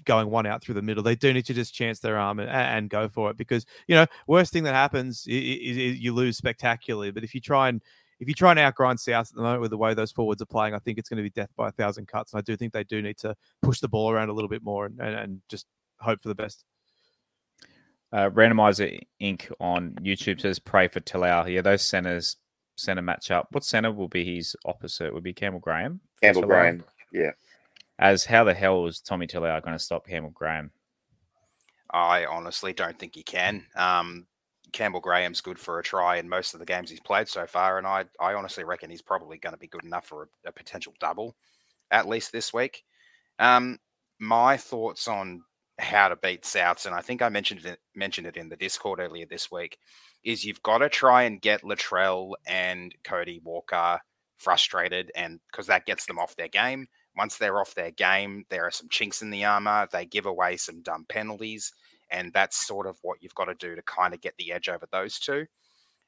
[0.05, 1.03] going one out through the middle.
[1.03, 3.95] They do need to just chance their arm and, and go for it because you
[3.95, 7.11] know worst thing that happens is, is, you lose spectacularly.
[7.11, 7.81] But if you try and
[8.19, 10.45] if you try and outgrind South at the moment with the way those forwards are
[10.47, 12.33] playing, I think it's going to be death by a thousand cuts.
[12.33, 14.63] And I do think they do need to push the ball around a little bit
[14.63, 15.65] more and, and, and just
[15.99, 16.63] hope for the best.
[18.13, 19.51] Uh, Randomizer Inc.
[19.59, 21.51] on YouTube says pray for Talau.
[21.51, 22.37] Yeah, those centers
[22.75, 23.45] center matchup.
[23.51, 25.13] What center will be his opposite?
[25.13, 26.01] Would be Campbell Graham.
[26.21, 26.83] Campbell Graham.
[27.11, 27.31] Yeah.
[28.01, 30.71] As how the hell is Tommy Talau going to stop Campbell Graham?
[31.91, 33.67] I honestly don't think he can.
[33.75, 34.25] Um,
[34.73, 37.77] Campbell Graham's good for a try in most of the games he's played so far,
[37.77, 40.51] and I I honestly reckon he's probably going to be good enough for a, a
[40.51, 41.35] potential double,
[41.91, 42.83] at least this week.
[43.37, 43.77] Um,
[44.19, 45.43] my thoughts on
[45.77, 48.99] how to beat Souths, and I think I mentioned it mentioned it in the Discord
[48.99, 49.77] earlier this week,
[50.23, 53.99] is you've got to try and get Latrell and Cody Walker
[54.37, 56.87] frustrated, and because that gets them off their game.
[57.17, 59.87] Once they're off their game, there are some chinks in the armor.
[59.91, 61.73] They give away some dumb penalties
[62.11, 64.69] and that's sort of what you've got to do to kind of get the edge
[64.69, 65.45] over those two.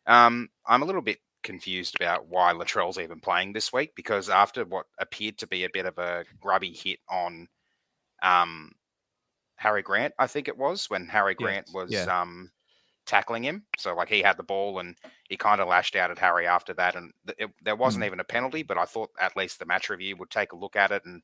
[0.06, 4.66] Um, I'm a little bit confused about why Latrell's even playing this week because after
[4.66, 7.48] what appeared to be a bit of a grubby hit on
[8.22, 8.72] um,
[9.56, 12.04] Harry Grant, I think it was when Harry Grant was yeah.
[12.04, 12.52] um,
[13.06, 13.64] tackling him.
[13.78, 14.96] So like he had the ball and
[15.30, 18.08] he kind of lashed out at Harry after that, and it, there wasn't mm.
[18.08, 18.64] even a penalty.
[18.64, 21.22] But I thought at least the match review would take a look at it and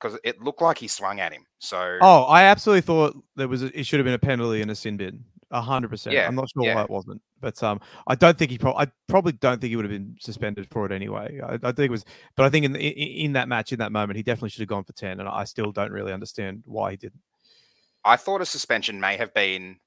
[0.00, 1.44] because it looked like he swung at him.
[1.58, 4.70] So oh, I absolutely thought there was a, it should have been a penalty and
[4.70, 5.24] a sin bin.
[5.50, 6.14] A hundred percent.
[6.14, 6.74] I'm not sure yeah.
[6.74, 8.58] why it wasn't, but um, I don't think he.
[8.58, 11.40] Pro- I probably don't think he would have been suspended for it anyway.
[11.42, 12.04] I, I think it was,
[12.36, 14.68] but I think in, in in that match, in that moment, he definitely should have
[14.68, 17.22] gone for ten, and I still don't really understand why he didn't.
[18.04, 19.78] I thought a suspension may have been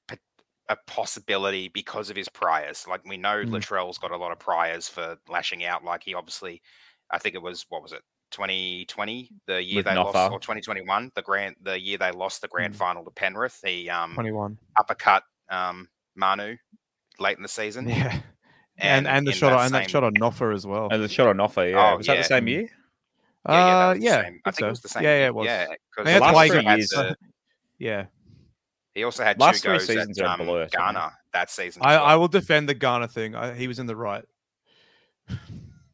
[0.68, 2.86] a possibility because of his priors.
[2.88, 3.50] Like we know, mm.
[3.50, 5.84] Latrell's got a lot of priors for lashing out.
[5.84, 6.62] Like he obviously,
[7.10, 10.14] I think it was what was it, 2020, the year With they Noffa.
[10.14, 12.78] lost, or 2021, the grand, the year they lost the grand mm.
[12.78, 13.60] final to Penrith.
[13.62, 16.56] The um 21 uppercut um Manu
[17.18, 17.88] late in the season.
[17.88, 18.20] Yeah.
[18.78, 20.88] And, and, and the shot on, and that shot on Noffa as well.
[20.90, 21.92] And the shot on Noffa, yeah.
[21.92, 22.14] Oh, was yeah.
[22.14, 22.68] that the same year?
[23.48, 24.66] Yeah, yeah, uh, yeah I think so.
[24.66, 25.02] it was the same.
[25.02, 25.46] Yeah, yeah, it was.
[25.46, 26.88] Yeah, because last three years.
[26.88, 27.16] The,
[27.78, 28.06] yeah.
[28.94, 31.82] He also had last two three goes seasons at um, below, Ghana that season.
[31.82, 32.04] I, well.
[32.04, 33.34] I will defend the Ghana thing.
[33.34, 34.24] I, he was in the right.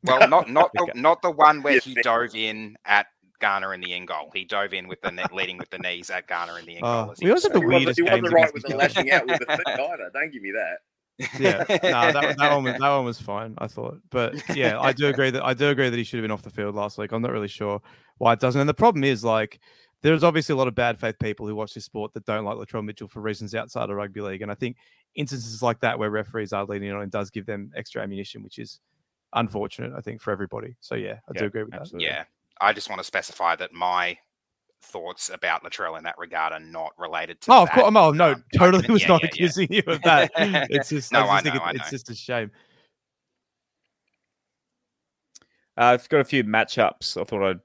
[0.05, 3.07] Well, not not the, not the one where he dove in at
[3.41, 4.31] Ghana in the end goal.
[4.35, 6.85] He dove in with the net, leading with the knees at Ghana in the end
[6.85, 7.15] uh, goal.
[7.23, 7.99] We also the weirdest.
[7.99, 10.11] He wasn't, he wasn't right with the lashing out with the foot either.
[10.13, 10.79] Don't give me that.
[11.41, 13.55] yeah, no, that, that one was that one was fine.
[13.59, 16.25] I thought, but yeah, I do agree that I do agree that he should have
[16.25, 17.13] been off the field last week.
[17.13, 17.81] I'm not really sure
[18.19, 18.61] why it doesn't.
[18.61, 19.59] And the problem is, like,
[20.03, 22.57] there's obviously a lot of bad faith people who watch this sport that don't like
[22.57, 24.43] Latrell Mitchell for reasons outside of rugby league.
[24.43, 24.77] And I think
[25.15, 28.59] instances like that where referees are leaning on it does give them extra ammunition, which
[28.59, 28.81] is
[29.33, 30.77] unfortunate, I think, for everybody.
[30.81, 32.09] So yeah, I yeah, do agree with absolutely.
[32.09, 32.15] that.
[32.15, 32.25] Yeah,
[32.61, 34.17] I just want to specify that my
[34.81, 37.53] thoughts about Latrell in that regard are not related to.
[37.53, 40.31] Oh, of course, oh, no, um, totally was yeah, not yeah, accusing you of that.
[40.71, 42.51] it's just, no, I, just I know, think it, it's just a shame.
[45.77, 47.21] Uh, I've got a few matchups.
[47.21, 47.61] I thought I'd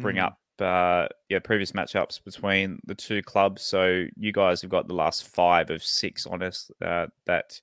[0.00, 0.24] bring mm.
[0.24, 0.38] up.
[0.60, 3.62] Uh, yeah, previous matchups between the two clubs.
[3.62, 6.70] So you guys have got the last five of six on us.
[6.84, 7.60] Uh, that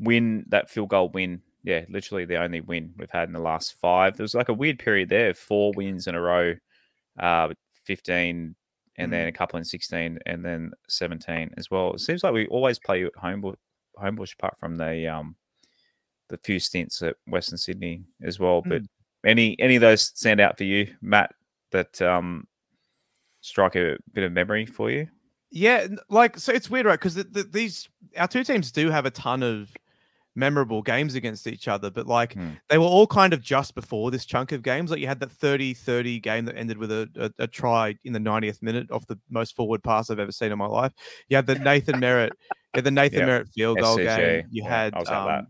[0.00, 3.74] win, that field goal win yeah, literally the only win we've had in the last
[3.74, 4.16] five.
[4.16, 6.54] There was like a weird period there, four wins in a row,
[7.18, 7.52] uh,
[7.84, 8.54] 15,
[8.96, 9.10] and mm.
[9.10, 11.92] then a couple in 16, and then 17 as well.
[11.92, 13.56] It seems like we always play at Homebush,
[13.98, 15.36] Homebush apart from the um,
[16.28, 18.62] the few stints at Western Sydney as well.
[18.62, 18.68] Mm.
[18.68, 18.82] But
[19.28, 21.32] any any of those stand out for you, Matt,
[21.70, 22.46] that um,
[23.40, 25.08] strike a bit of memory for you?
[25.50, 26.98] Yeah, like so it's weird, right?
[26.98, 29.72] Because the, the, these our two teams do have a ton of
[30.38, 32.50] memorable games against each other, but like hmm.
[32.68, 34.90] they were all kind of just before this chunk of games.
[34.90, 38.12] Like you had that 30 30 game that ended with a, a, a try in
[38.12, 40.92] the 90th minute off the most forward pass I've ever seen in my life.
[41.28, 42.32] You had the Nathan Merritt,
[42.74, 43.26] yeah, the Nathan yep.
[43.26, 44.16] Merritt field goal SCG.
[44.16, 44.46] game.
[44.50, 45.46] You yeah, had, um,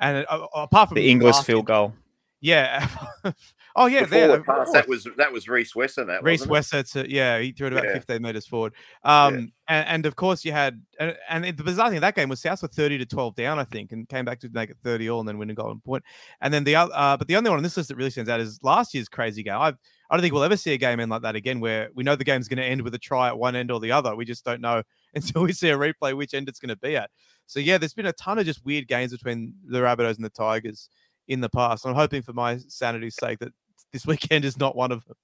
[0.00, 1.92] and uh, apart from the English field goal.
[2.40, 2.88] Yeah.
[3.76, 4.26] Oh yeah, there.
[4.26, 6.06] forward of pass that was that was Rhys Wesser.
[6.06, 6.46] That Reese
[6.92, 7.94] to yeah, he threw it about Yeah.
[7.94, 8.74] 15 meters forward.
[9.04, 12.28] Um, and, and of course you had, and, and the bizarre thing of that game
[12.28, 14.76] was South were 30 to 12 down, I think, and came back to make it
[14.82, 16.02] 30 all and then win a golden point.
[16.40, 18.28] And then the other, uh, but the only one on this list that really stands
[18.28, 19.56] out is last year's crazy game.
[19.56, 19.76] I've,
[20.10, 22.16] I don't think we'll ever see a game end like that again, where we know
[22.16, 24.16] the game's going to end with a try at one end or the other.
[24.16, 24.82] We just don't know
[25.14, 27.10] until we see a replay which end it's going to be at.
[27.46, 30.30] So yeah, there's been a ton of just weird games between the Rabbitohs and the
[30.30, 30.88] Tigers
[31.28, 31.86] in the past.
[31.86, 33.52] I'm hoping for my sanity's sake that
[33.92, 35.16] this weekend is not one of them.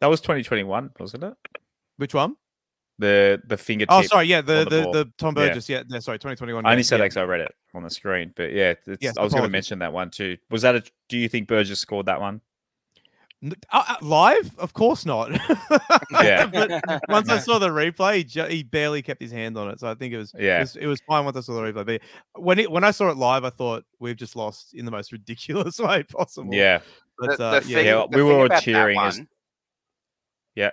[0.00, 1.34] That was 2021, wasn't it?
[1.96, 2.36] Which one?
[2.98, 3.92] The the fingertip.
[3.92, 6.66] Oh, sorry, yeah, the the the, the, Tom Burgess, yeah, yeah, sorry, 2021.
[6.66, 7.04] I only yeah, said yeah.
[7.04, 9.44] that 'cause I read it on the screen, but yeah, it's, Yes, I was going
[9.44, 10.36] to mention that one too.
[10.50, 10.82] Was that a?
[11.08, 12.42] Do you think Burgess scored that one?
[13.42, 14.50] N- uh, uh, live?
[14.58, 15.30] Of course not.
[16.12, 16.46] Yeah.
[16.52, 19.78] but once I saw the replay, he, ju- he barely kept his hand on it,
[19.80, 20.58] so I think it was Yeah.
[20.58, 21.86] it was, it was fine once I saw the replay.
[21.86, 22.00] But
[22.42, 25.12] when it when I saw it live, I thought we've just lost in the most
[25.12, 26.52] ridiculous way possible.
[26.54, 26.80] Yeah,
[27.18, 29.28] but the, uh, the yeah, thing, Yeah, we were all about that cheering as- one-
[30.56, 30.70] Yeah.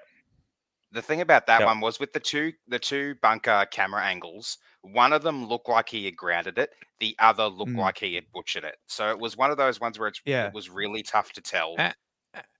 [0.92, 1.66] The thing about that Yeah.
[1.68, 5.88] one was with the two the two bunker camera angles, one of them looked like
[5.90, 7.80] he had grounded it, the other looked Mm.
[7.80, 8.78] like he had butchered it.
[8.88, 10.48] So it was one of those ones where it's, Yeah.
[10.48, 11.94] it was really tough to tell A-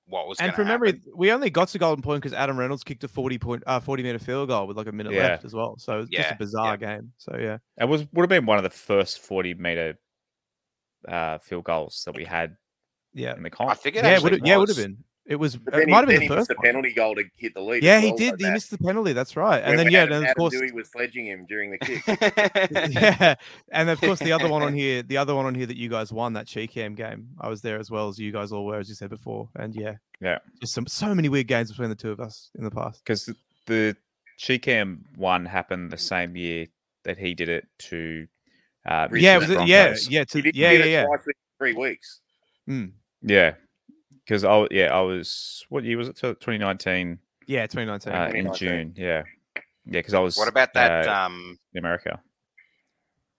[0.08, 2.58] what was and going from to memory, we only got to golden point because Adam
[2.58, 5.24] Reynolds kicked a forty point, uh, forty meter field goal with like a minute Yeah.
[5.32, 5.76] left as well.
[5.78, 7.12] So it's just Yeah, a bizarre game.
[7.18, 10.00] So yeah, it was would have been one of the first 40 meter
[11.08, 12.58] uh, field goals that we had
[13.14, 13.80] yeah, in the I comp.
[13.80, 15.04] think it yeah, actually would yeah, would have been.
[15.30, 15.56] It was.
[15.56, 17.84] It then, might have been the he first the penalty goal to hit the lead.
[17.84, 18.32] Yeah, as he well, did.
[18.32, 18.54] like He that.
[18.54, 19.12] missed the penalty.
[19.14, 19.62] That's right.
[19.62, 22.02] And then yeah, Adam, and of Adam course, Dewey was sledging him during the kick.
[22.94, 23.36] yeah,
[23.72, 25.90] and of course the other one on here, the other one on here that you
[25.90, 27.28] guys won that Chee-Kam game.
[27.42, 29.50] I was there as well as you guys all were, as you said before.
[29.56, 30.40] And yeah, Yeah.
[30.62, 33.04] just some so many weird games between the two of us in the past.
[33.04, 33.30] because
[33.66, 33.98] the
[34.38, 36.68] Chee-Kam one happened the same year
[37.04, 38.28] that he did it to.
[38.86, 41.06] Uh, yeah, it was, yeah, yeah, He to, yeah, he yeah, yeah.
[41.58, 42.22] three weeks.
[42.70, 42.92] Mm.
[43.22, 43.56] yeah.
[44.28, 46.18] Because I yeah I was what year was it?
[46.18, 48.14] 2019 Yeah, 2019.
[48.14, 48.94] uh, in June.
[48.98, 49.24] Yeah,
[49.56, 49.62] yeah.
[49.86, 52.20] Because I was what about that uh, um in America?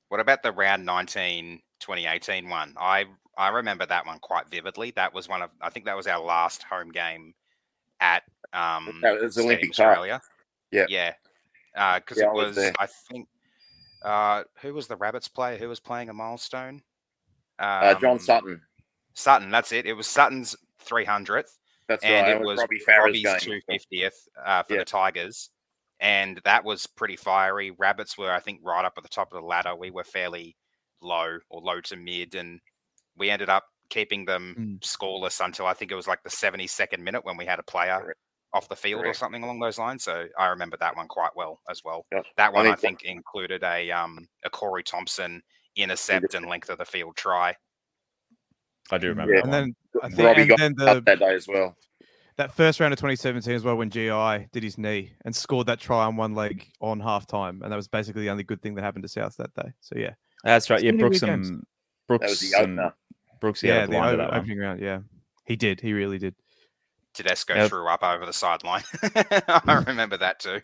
[0.08, 2.74] what about the round 19 2018 one?
[2.78, 3.04] I
[3.36, 4.92] I remember that one quite vividly.
[4.92, 7.34] That was one of I think that was our last home game
[8.00, 8.22] at
[8.54, 10.20] um That was Olympic Australia.
[10.70, 10.86] Yeah.
[10.88, 11.12] Yeah.
[11.98, 12.72] Because Yeah, I it was was.
[12.78, 13.28] I think,
[14.02, 16.82] uh, who was the Rabbits player who was playing a milestone?
[17.58, 18.60] Uh, John Um, Sutton.
[19.14, 19.84] Sutton, that's it.
[19.86, 21.56] It was Sutton's 300th,
[21.88, 22.36] That's and right.
[22.36, 24.12] it was Robbie Farah's Robbie's 250th
[24.44, 24.78] uh, for Yeah.
[24.80, 25.50] the Tigers.
[26.00, 27.72] And that was pretty fiery.
[27.72, 29.74] Rabbits were, I think, right up at the top of the ladder.
[29.74, 30.56] We were fairly
[31.02, 32.60] low or low to mid, and
[33.16, 34.80] we ended up keeping them Mm.
[34.80, 37.98] scoreless until I think it was like the 72nd minute when we had a player
[38.00, 38.20] Correct.
[38.52, 40.04] off the field or something along those lines.
[40.04, 42.06] So I remember that one quite well as well.
[42.12, 42.26] Yep.
[42.36, 45.42] That one I think- think included a um a Corey Thompson
[45.74, 47.56] intercept and length of the field try.
[48.92, 49.34] I do remember.
[49.34, 49.40] Yeah.
[49.42, 51.76] that and then I think, Robbie and got then cut the that day as well.
[52.36, 55.80] that first round of 2017 as well when GI did his knee and scored that
[55.80, 58.74] try on one leg on half time, and that was basically the only good thing
[58.76, 59.72] that happened to South that day.
[59.80, 60.80] So yeah, That's right.
[60.80, 61.48] so Yeah, Brooks weird games.
[61.50, 61.66] and
[62.06, 62.94] Brooks That was the and opener.
[63.40, 64.40] Brooks yeah, yeah, the line o- to that one.
[64.40, 64.80] opening round.
[64.80, 64.98] Yeah,
[65.44, 65.80] he did.
[65.80, 66.34] He really did.
[67.14, 67.68] Tedesco Yeah.
[67.68, 68.84] threw up over the sideline.
[69.02, 70.60] I remember that too.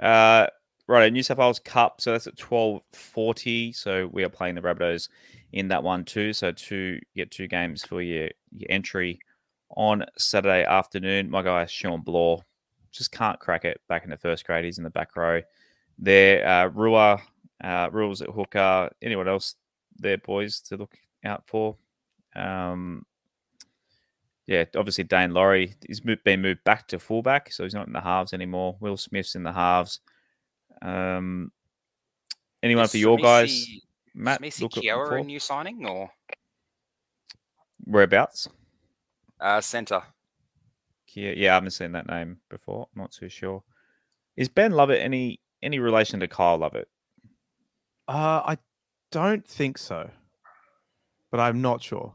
[0.00, 0.46] Uh,
[0.86, 2.00] right, New South Wales Cup.
[2.00, 3.72] So that's at twelve forty.
[3.72, 5.08] So we are playing the Rabbitohs
[5.52, 6.32] in that one too.
[6.32, 9.20] So two get two games for your, your entry
[9.76, 11.30] on Saturday afternoon.
[11.30, 12.42] My guy Shawn Blore
[12.90, 14.64] just can't crack it back in the first grade.
[14.64, 15.40] He's in the back row.
[15.98, 17.20] There, uh, Rua,
[17.62, 18.90] uh, rules at hooker.
[19.00, 19.54] Anyone else
[19.98, 21.76] there, boys, to look out for?
[22.34, 23.04] Um,
[24.46, 28.00] yeah, obviously Daine Laurie he's been moved back to fullback, so he's not in the
[28.00, 28.76] halves anymore.
[28.80, 30.00] Will Smith's in the halves.
[30.80, 31.52] Um,
[32.62, 33.66] anyone for your guys?
[34.14, 36.10] Matt, Smithy look at Kiowa a new signing or
[37.84, 38.48] Whereabouts?
[39.40, 40.02] uh, centre?
[41.14, 42.88] Yeah, yeah, I haven't seen that name before.
[42.94, 43.62] I'm not too sure.
[44.36, 46.88] Is Ben Lovett any any relation to Kyle Lovett?
[48.08, 48.58] Uh, I
[49.10, 50.08] don't think so,
[51.30, 52.14] but I'm not sure.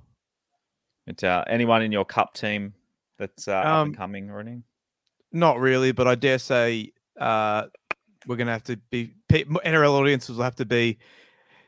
[1.05, 2.73] It's, uh, anyone in your cup team
[3.17, 4.63] that's uh, up Um, and coming or anything?
[5.31, 7.67] Not really, but I dare say uh,
[8.25, 10.97] we're going to have to be pe- NRL audiences will have to be.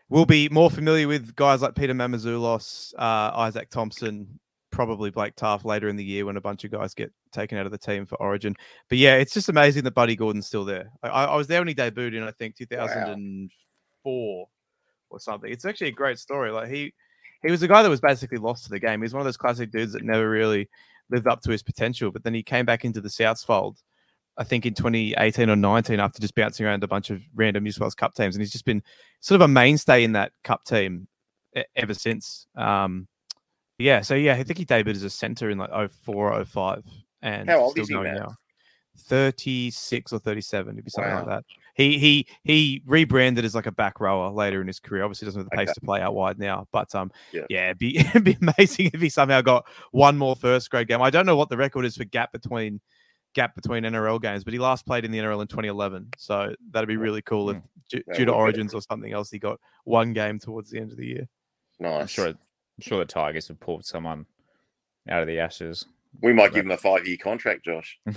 [0.09, 4.39] We'll be more familiar with guys like Peter Mamouzelos, uh, Isaac Thompson,
[4.71, 7.65] probably Blake Taft later in the year when a bunch of guys get taken out
[7.65, 8.55] of the team for Origin.
[8.89, 10.91] But yeah, it's just amazing that Buddy Gordon's still there.
[11.03, 14.47] I, I was there when he debuted in I think 2004
[15.09, 15.51] or something.
[15.51, 16.51] It's actually a great story.
[16.51, 16.93] Like he
[17.43, 19.01] he was a guy that was basically lost to the game.
[19.01, 20.69] He's one of those classic dudes that never really
[21.09, 22.11] lived up to his potential.
[22.11, 23.77] But then he came back into the Souths fold,
[24.39, 27.71] I think in 2018 or 19 after just bouncing around a bunch of random New
[27.71, 28.81] South Wales Cup teams, and he's just been
[29.19, 31.07] sort of a mainstay in that Cup team
[31.75, 32.47] ever since.
[32.55, 33.07] Um,
[33.77, 35.71] Yeah, so yeah, I think he debuted as a center in like
[36.03, 36.83] 04, 05
[37.21, 38.15] and How old still is he, Matt?
[38.15, 38.35] now.
[38.97, 41.43] 36 or 37, it'd be something like that.
[41.75, 45.03] He he he rebranded as like a back rower later in his career.
[45.03, 45.73] Obviously doesn't have the pace Okay.
[45.75, 47.43] to play out wide now, but um Yeah.
[47.49, 51.01] yeah, it'd be, it'd be amazing if he somehow got one more first grade game.
[51.01, 52.81] I don't know what the record is for gap between
[53.35, 56.09] gap between NRL games, but he last played in the NRL in 2011.
[56.17, 57.63] So that'd be really cool if Mm.
[57.89, 58.33] due, due to.
[58.33, 61.27] Origins or something else, he got one game towards the end of the year.
[61.79, 62.01] Nice.
[62.01, 62.27] I'm sure.
[62.27, 62.35] I'm
[62.81, 64.25] sure the Tigers have pulled someone
[65.09, 65.85] out of the ashes.
[66.21, 67.99] We might give him a five year contract, Josh.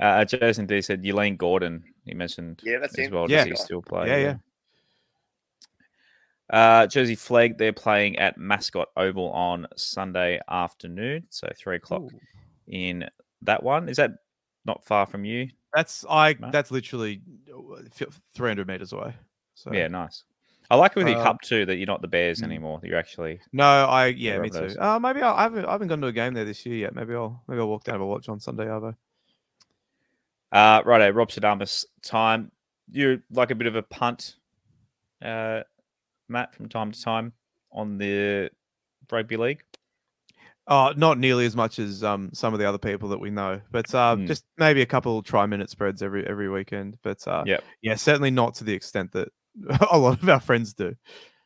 [0.00, 1.84] Uh, Jason D said Elaine Gordon.
[2.04, 3.14] He mentioned Yeah, that's as him.
[3.14, 3.30] well.
[3.30, 3.44] Yeah.
[3.44, 4.08] Does he still play?
[4.08, 4.34] Yeah, yeah.
[6.52, 7.56] Uh, Jersey Flegg.
[7.56, 12.20] They're playing at Mascot Oval on Sunday afternoon, so three o'clock Ooh.
[12.66, 13.08] in
[13.42, 13.88] that one.
[13.88, 14.12] Is that
[14.66, 15.48] not far from you?
[15.74, 16.34] That's I.
[16.34, 19.14] That's literally uh, 300 meters away.
[19.54, 20.24] So Yeah, nice.
[20.70, 22.44] I like it with your Um, cup too that you're not the Bears mm.
[22.44, 22.80] anymore.
[22.82, 24.74] You're actually No, I yeah, me too.
[24.78, 26.94] Uh, maybe I'll, I haven't I haven't gone to a game there this year yet.
[26.94, 28.94] Maybe I'll maybe I'll walk down and a watch on Sunday, Arvo.
[30.52, 31.10] uh, righto.
[31.10, 32.52] Rob Stradamus time.
[32.90, 34.36] You like a bit of a punt,
[35.22, 35.62] uh,
[36.28, 37.32] Matt, from time to time
[37.72, 38.50] on the
[39.10, 39.62] rugby league.
[40.66, 43.60] Uh not nearly as much as um some of the other people that we know,
[43.72, 44.26] but uh, Hmm.
[44.26, 46.98] just maybe a couple try minute spreads every every weekend.
[47.02, 47.64] But uh, Yep.
[47.82, 49.28] yeah, certainly not to the extent that
[49.90, 50.94] a lot of our friends do.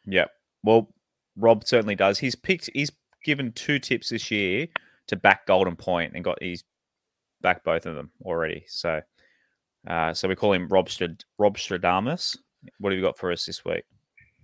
[0.04, 0.26] Yeah.
[0.62, 0.92] Well,
[1.36, 2.18] Rob certainly does.
[2.18, 2.68] He's picked.
[2.74, 2.92] He's
[3.24, 4.68] given two tips this year
[5.08, 6.62] to back Golden Point and got he's
[7.40, 8.64] backed both of them already.
[8.68, 9.00] So,
[9.88, 12.36] uh, so we call him Rob Strad- Rob Stradamus.
[12.80, 13.84] What have you got for us this week?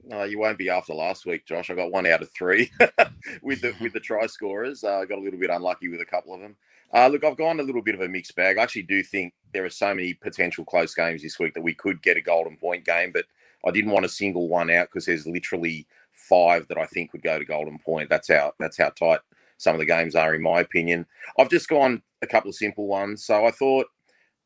[0.04, 1.70] No, you won't be after last week, Josh.
[1.70, 2.70] I got one out of three
[3.42, 4.82] with the with the try scorers.
[4.82, 6.56] Uh, I got a little bit unlucky with a couple of them.
[6.94, 8.58] Uh, look, I've gone a little bit of a mixed bag.
[8.58, 11.74] I actually do think there are so many potential close games this week that we
[11.74, 13.24] could get a golden point game, but
[13.66, 17.22] I didn't want to single one out because there's literally five that I think would
[17.22, 18.10] go to golden point.
[18.10, 19.20] That's how that's how tight
[19.58, 21.06] some of the games are, in my opinion.
[21.38, 23.24] I've just gone a couple of simple ones.
[23.24, 23.86] So I thought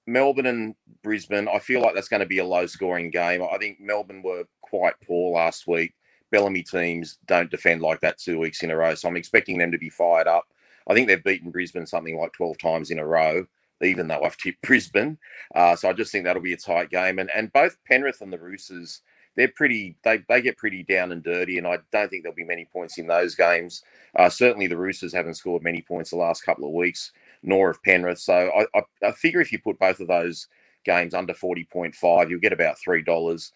[0.07, 3.43] Melbourne and Brisbane, I feel like that's going to be a low scoring game.
[3.43, 5.95] I think Melbourne were quite poor last week.
[6.31, 8.95] Bellamy teams don't defend like that two weeks in a row.
[8.95, 10.47] So I'm expecting them to be fired up.
[10.89, 13.47] I think they've beaten Brisbane something like 12 times in a row,
[13.83, 15.19] even though I've tipped Brisbane.
[15.55, 17.19] Uh, so I just think that'll be a tight game.
[17.19, 19.03] And and both Penrith and the Roosters,
[19.37, 21.59] they're pretty, they, they get pretty down and dirty.
[21.59, 23.83] And I don't think there'll be many points in those games.
[24.17, 27.83] Uh, certainly the Roosters haven't scored many points the last couple of weeks, nor have
[27.83, 28.19] Penrith.
[28.19, 30.49] So I, I, I figure if you put both of those
[30.85, 33.51] games under 40.5, you'll get about $3.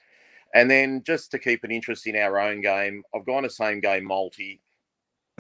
[0.54, 3.80] And then just to keep an interest in our own game, I've gone a same
[3.80, 4.60] game multi.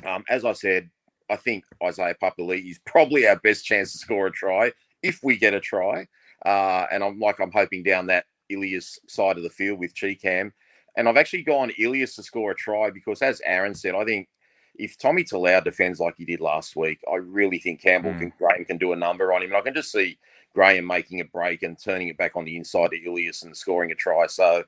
[0.06, 0.88] Um, as I said,
[1.28, 5.36] I think Isaiah Papali is probably our best chance to score a try if we
[5.36, 6.06] get a try.
[6.44, 10.52] Uh, and I'm like I'm hoping down that Ilias side of the field with Chee-Kam.
[10.96, 14.28] And I've actually gone Ilias to score a try because, as Aaron said, I think
[14.76, 18.18] if Tommy Talau defends like he did last week, I really think Campbell Mm.
[18.18, 19.50] can Graham can do a number on him.
[19.50, 20.18] And I can just see
[20.54, 23.92] Graham making a break and turning it back on the inside to Ilias and scoring
[23.92, 24.26] a try.
[24.26, 24.64] So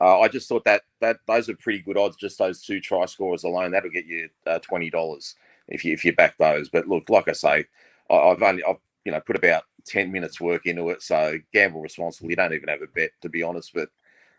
[0.00, 2.16] uh, I just thought that that those are pretty good odds.
[2.16, 5.34] Just those two try scorers alone, that'll get you uh, twenty dollars
[5.68, 6.68] if you if you back those.
[6.68, 7.64] But look, like I say,
[8.10, 11.02] I, I've only I've you know put about ten minutes work into it.
[11.02, 12.30] So gamble responsibly.
[12.30, 13.88] You don't even have a bet to be honest, but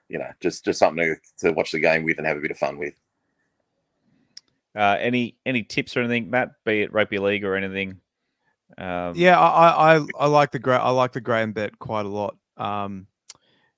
[0.09, 2.51] you know just just something to, to watch the game with and have a bit
[2.51, 2.93] of fun with.
[4.75, 6.51] Uh, any any tips or anything, Matt?
[6.63, 7.99] Be it rugby league or anything?
[8.77, 12.05] Um, Yeah, I, I I- I like the Gra- I like the Graham bet quite
[12.05, 12.35] a lot.
[12.57, 13.07] Um,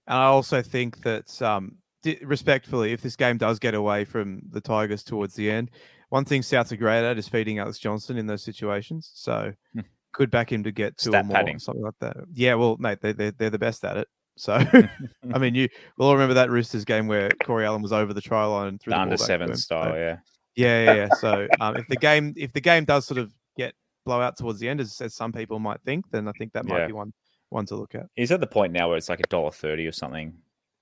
[0.10, 1.78] and I also think that um,
[2.24, 5.72] respectfully, if this game does get away from the Tigers towards the end,
[6.10, 9.12] one thing Souths are great at is feeding Alex Johnston in those situations.
[9.14, 9.82] So Hmm.
[10.12, 11.60] could back him to get two Stat or more, padding.
[11.60, 12.18] something like that.
[12.34, 14.08] Yeah, well, mate, they they they're the best at it.
[14.38, 14.54] So
[15.34, 15.68] I mean, you
[15.98, 18.82] we'll all remember that Roosters game where Corey Allen was over the try line and
[18.82, 19.50] threw the under seven.
[19.50, 19.96] So- style.
[19.96, 20.18] Yeah.
[20.56, 21.08] yeah, yeah, yeah.
[21.20, 23.74] So um, if the game if the game does sort of get
[24.06, 26.80] blowout towards the end, as, as some people might think, then I think that might
[26.80, 26.88] Yeah.
[26.88, 27.14] be one
[27.50, 28.08] one to look at.
[28.16, 30.34] He's at the point now where it's like a dollar thirty or something.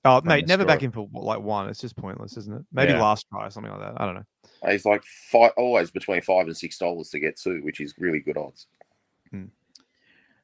[0.05, 1.67] Oh, mate, never back in for like one.
[1.69, 2.65] It's just pointless, isn't it?
[2.71, 3.01] Maybe Yeah.
[3.01, 3.99] last try or something like that.
[4.01, 4.23] I don't know.
[4.71, 8.19] He's like five, always between five and six dollars to get two, which is really
[8.19, 8.67] good odds.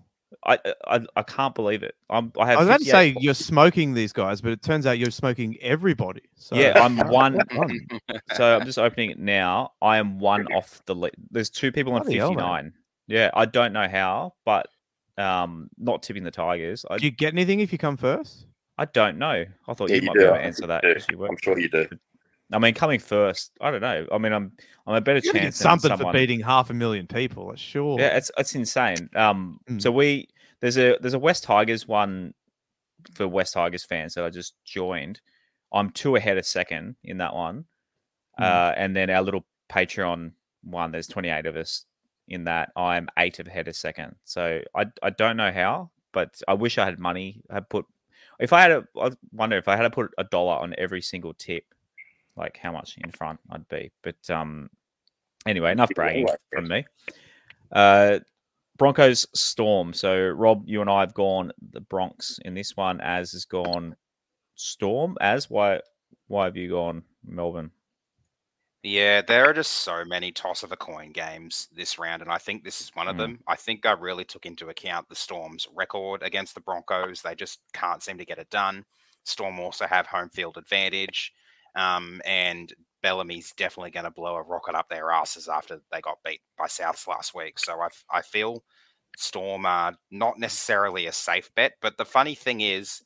[0.45, 1.93] I, I I can't believe it.
[2.09, 2.31] I'm.
[2.39, 2.57] I have.
[2.57, 5.11] I was about to say po- you're smoking these guys, but it turns out you're
[5.11, 6.23] smoking everybody.
[6.35, 7.37] So Yeah, I'm one.
[8.33, 9.73] So I'm just opening it now.
[9.81, 11.13] I am one off the lead.
[11.29, 12.73] There's two people on Bloody hell, 59.
[13.07, 14.67] Yeah, I don't know how, but
[15.19, 16.83] um, not tipping the Tigers.
[16.89, 18.47] I, Do you get anything if you come first?
[18.77, 19.45] I don't know.
[19.67, 20.19] I thought Yeah, you you might do.
[20.19, 20.81] be able to answer that.
[20.81, 20.93] do.
[20.93, 21.89] 'cause you work I'm sure you it.
[21.91, 21.99] do.
[22.51, 24.05] I mean, coming first, I don't know.
[24.11, 24.51] I mean, I'm
[24.85, 25.59] I'm a better You're gonna chance.
[25.59, 27.55] than something for beating half a million people.
[27.55, 27.99] Sure.
[27.99, 29.09] Yeah, it's it's insane.
[29.15, 29.81] Um, Mm.
[29.81, 30.27] so we
[30.59, 32.33] there's a there's a Wests Tigers one
[33.15, 35.19] for Wests Tigers fans that I just joined.
[35.71, 37.65] I'm two ahead of second in that one,
[38.39, 38.43] Mm.
[38.43, 40.91] uh, and then our little Patreon one.
[40.91, 41.85] There's 28 of us
[42.27, 42.71] in that.
[42.75, 44.15] I'm eight ahead of second.
[44.25, 47.41] So I I don't know how, but I wish I had money.
[47.49, 47.85] I put
[48.43, 51.01] if I had a I wonder if I had to put a dollar on every
[51.01, 51.63] single tip,
[52.35, 53.89] like how much in front I'd be.
[54.01, 54.69] But um,
[55.47, 56.85] anyway, enough bragging from me.
[57.71, 58.19] Uh,
[58.77, 59.93] Broncos Storm.
[59.93, 62.99] So Rob, you and I have gone the Bronx in this one.
[62.99, 63.95] As has gone
[64.55, 65.17] Storm.
[65.21, 65.79] As why
[66.27, 67.71] why have you gone Melbourne?
[68.85, 72.37] Yeah, there are just so many toss of a coin games this round, and I
[72.37, 73.17] think this is one of Mm.
[73.17, 73.41] them.
[73.47, 77.21] I think I really took into account the Storm's record against the Broncos.
[77.21, 78.85] They just can't seem to get it done.
[79.23, 81.33] Storm also have home field advantage,
[81.75, 86.21] um, and Bellamy's definitely going to blow a rocket up their asses after they got
[86.23, 87.59] beat by Souths last week.
[87.59, 88.65] So I, I feel
[89.17, 93.01] Storm are not necessarily a safe bet, but the funny thing is,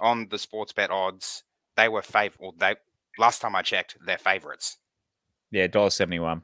[0.00, 1.44] on the sports bet odds,
[1.76, 2.34] they were fav.
[2.40, 2.74] Well, they
[3.16, 4.79] last time I checked, they're favourites.
[5.50, 6.42] Yeah, dollar seventy one.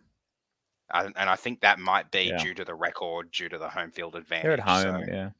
[0.95, 2.39] and, and I think that might be Yeah.
[2.43, 4.45] due to the record, due to the home field advantage.
[4.45, 5.05] They're at home.
[5.05, 5.31] so- Yeah.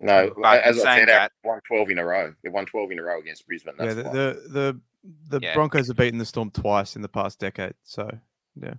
[0.00, 2.34] No, But as I said, that- they won 12 in a row.
[2.42, 3.74] They won 12 in a row against Brisbane.
[3.78, 3.94] yeah.
[3.94, 4.80] The the the,
[5.28, 5.54] the Yeah.
[5.54, 7.74] Broncos have beaten the Storm twice in the past decade.
[7.82, 8.10] So
[8.60, 8.74] yeah.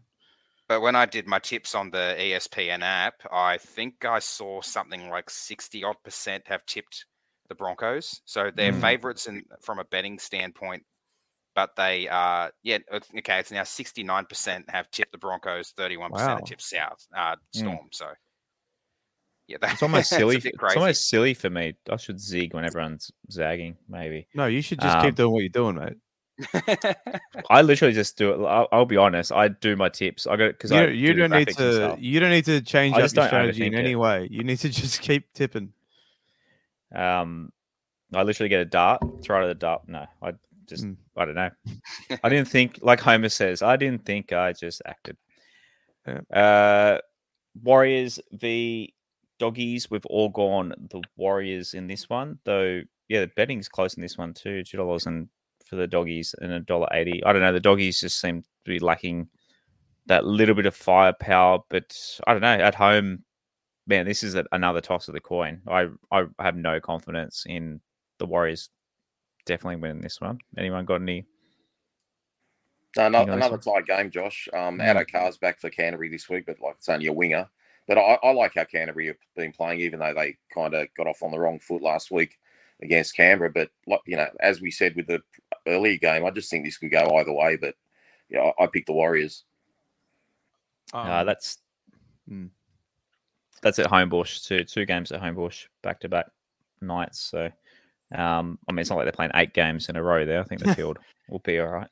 [0.68, 5.10] But when I did my tips on the ESPN app, I think I saw something
[5.10, 7.06] like 60 odd percent have tipped
[7.50, 8.22] the Broncos.
[8.26, 8.82] So they're Mm.
[8.82, 10.84] favorites in, from a betting standpoint.
[11.56, 16.20] But they are, yeah, okay, it's now 69% have tipped the Broncos, 31% Wow.
[16.36, 17.88] have tipped South, uh, Storm.
[17.92, 18.08] So,
[19.48, 20.36] yeah, that's almost silly.
[20.36, 21.76] a bit it's almost silly for me.
[21.90, 23.78] I should zig when everyone's zagging.
[23.88, 25.98] Maybe No, you should just Um, keep doing what you're doing, mate.
[27.50, 28.46] I literally just do it.
[28.46, 29.32] I'll, I'll be honest.
[29.32, 30.28] I do my tips.
[30.28, 31.74] I got because You, I you do don't need to.
[31.74, 31.98] stuff.
[32.02, 33.96] You don't need to change I up your strategy in overthink any it.
[33.96, 34.28] way.
[34.30, 35.72] You need to just keep tipping.
[36.94, 37.54] Um,
[38.14, 39.84] I literally get a dart, throw it at the dart.
[39.88, 40.34] No, I
[40.68, 40.98] just Mm.
[41.18, 41.50] I don't know.
[42.24, 43.62] I didn't think like Homer says.
[43.62, 44.34] I didn't think.
[44.34, 45.18] I just acted.
[46.08, 46.22] Yeah.
[46.32, 47.00] Uh,
[47.64, 48.94] Warriors v
[49.40, 49.90] Doggies.
[49.90, 52.82] We've all gone the Warriors in this one, though.
[53.08, 54.64] Yeah, the betting's close in this one too.
[54.64, 55.30] Two dollars and
[55.66, 57.24] for the Doggies and a dollar eighty.
[57.24, 57.54] I don't know.
[57.54, 59.28] The Doggies just seem to be lacking
[60.08, 61.96] that little bit of firepower, but
[62.28, 62.48] I don't know.
[62.64, 63.24] At home,
[63.88, 65.62] man, this is a, another toss of the coin.
[65.68, 67.82] I I have no confidence in
[68.20, 68.70] the Warriors
[69.46, 70.40] definitely winning this one.
[70.58, 71.26] Anyone got any?
[72.98, 74.48] No, no, another so- tight game, Josh.
[74.54, 74.86] Um, Mm.
[74.96, 77.50] Addo-Carr's back for Canterbury this week, but like it's only a winger.
[77.88, 81.08] But I, I like how Canterbury have been playing, even though they kind of got
[81.08, 82.40] off on the wrong foot last week
[82.82, 83.52] against Canberra.
[83.52, 85.22] But like you know, as we said with the
[85.68, 87.58] earlier game, I just think this could go either way.
[87.58, 87.76] But
[88.30, 89.44] yeah, I, I picked the Warriors.
[90.94, 91.60] uh, Um, that's
[92.32, 92.50] mm.
[93.62, 94.48] that's at Homebush.
[94.48, 96.28] Two two games at Homebush back to back
[96.82, 97.20] nights.
[97.20, 97.52] So
[98.14, 100.40] um, I mean, it's not like they're playing eight games in a row there.
[100.40, 101.00] I think the field
[101.30, 101.90] will be all right.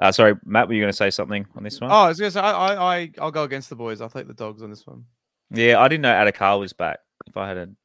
[0.00, 1.90] Uh, sorry, Matt, were you going to say something on this one?
[1.90, 4.00] Oh, I was gonna say I, I, I I'll go against the boys.
[4.00, 5.04] I'll take the dogs on this one.
[5.50, 6.98] Yeah, I didn't know Addo-Carr was back.
[7.26, 7.76] If I hadn't,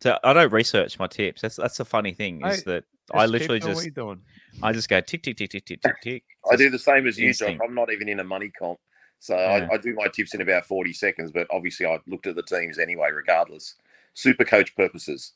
[0.00, 1.42] so I don't research my tips.
[1.42, 4.20] That's that's the funny thing is Hey, that I literally just what doing.
[4.62, 6.24] I just go tick tick tick tick tick tick tick.
[6.50, 7.58] I do the same as you, Josh.
[7.62, 8.78] I'm not even in a money comp.
[9.18, 9.66] So Yeah.
[9.70, 12.42] I, I do my tips in about 40 seconds, but obviously I looked at the
[12.42, 13.74] teams anyway, regardless.
[14.14, 15.32] Super coach purposes.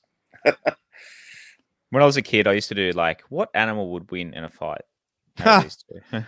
[1.90, 4.44] When I was a kid, I used to do like, what animal would win in
[4.44, 4.82] a fight?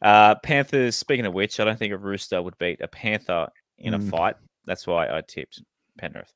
[0.00, 0.96] Uh, Panthers.
[0.96, 3.46] Speaking of which, I don't think a rooster would beat a panther
[3.78, 4.10] in a Mm.
[4.10, 4.34] fight.
[4.64, 5.62] That's why I tipped
[5.96, 6.32] Penrith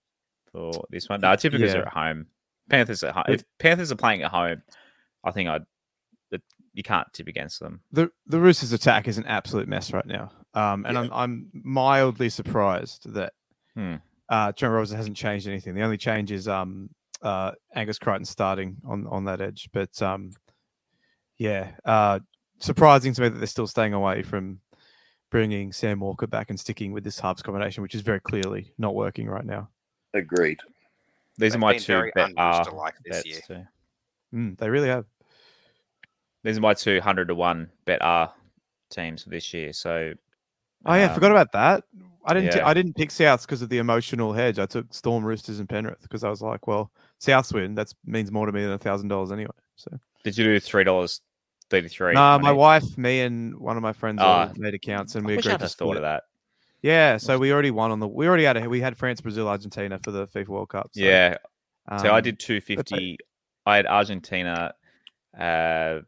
[0.52, 1.20] for this one.
[1.20, 1.78] No, I tipped because Yeah.
[1.78, 2.26] they're at home.
[2.70, 3.24] Panthers at home.
[3.28, 4.62] If Panthers are playing at home,
[5.24, 5.64] I think I'd.
[6.74, 7.80] You can't tip against them.
[7.90, 10.30] The the Roosters' attack is an absolute mess right now.
[10.52, 11.00] Um, and Yeah.
[11.04, 13.32] I'm I'm mildly surprised that
[13.74, 13.96] Hmm.
[14.28, 15.74] Uh, Trent Robinson hasn't changed anything.
[15.74, 16.90] The only change is um
[17.22, 19.68] uh Angus Crichton starting on on that edge.
[19.72, 20.32] But um,
[21.38, 22.20] yeah, uh,
[22.58, 24.60] surprising to me that they're still staying away from
[25.30, 28.94] bringing Sam Walker back and sticking with this halves combination, which is very clearly not
[28.94, 29.68] working right now.
[30.14, 30.60] Agreed.
[31.38, 33.40] These They've are my been two very bet R un-Rooster-like this bets year.
[33.46, 33.66] too.
[34.34, 35.04] Mm, they really have.
[36.44, 38.32] These are my two hundred to one bet R
[38.90, 39.72] teams for this year.
[39.72, 40.14] So
[40.86, 41.84] Oh yeah, I forgot Um, about that.
[42.24, 42.56] I didn't.
[42.56, 42.66] yeah.
[42.66, 44.58] I didn't pick Souths because of the emotional hedge.
[44.58, 47.74] I took Storm Roosters and Penrith because I was like, well, Souths win.
[47.76, 49.52] That means more to me than a thousand dollars anyway.
[49.76, 49.90] So
[50.24, 51.20] Did you do three dollars
[51.70, 52.14] thirty three?
[52.14, 55.28] nah, my wife, me, and one of my friends all Ah, made accounts, and I
[55.28, 56.24] we agreed to thought of that.
[56.82, 58.08] Yeah, so we already won on the.
[58.08, 60.90] We already had a, we had France, Brazil, Argentina for the FIFA World Cup.
[60.92, 61.36] So, yeah.
[62.00, 63.18] So I um, did two fifty.
[63.64, 64.74] I had Argentina.
[65.38, 66.00] Uh,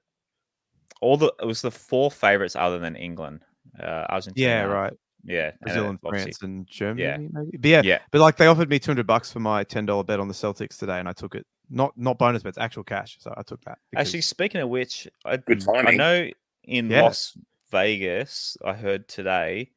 [1.01, 3.45] all the it was the four favorites other than England.
[3.83, 4.49] Uh, Argentina.
[4.49, 4.93] Yeah, right.
[5.25, 7.03] Yeah, Brazil then and France and Germany.
[7.03, 7.17] Yeah.
[7.19, 7.57] maybe.
[7.59, 10.05] But yeah, Yeah, but like they offered me two hundred bucks for my ten dollar
[10.05, 11.45] bet on the Celtics today, and I took it.
[11.71, 13.19] Not not bonus bets, actual cash.
[13.21, 13.79] So I took that.
[13.97, 16.31] Actually, speaking of which, I, Good I know
[16.65, 17.03] in Yeah.
[17.03, 17.37] Las
[17.71, 19.71] Vegas, I heard today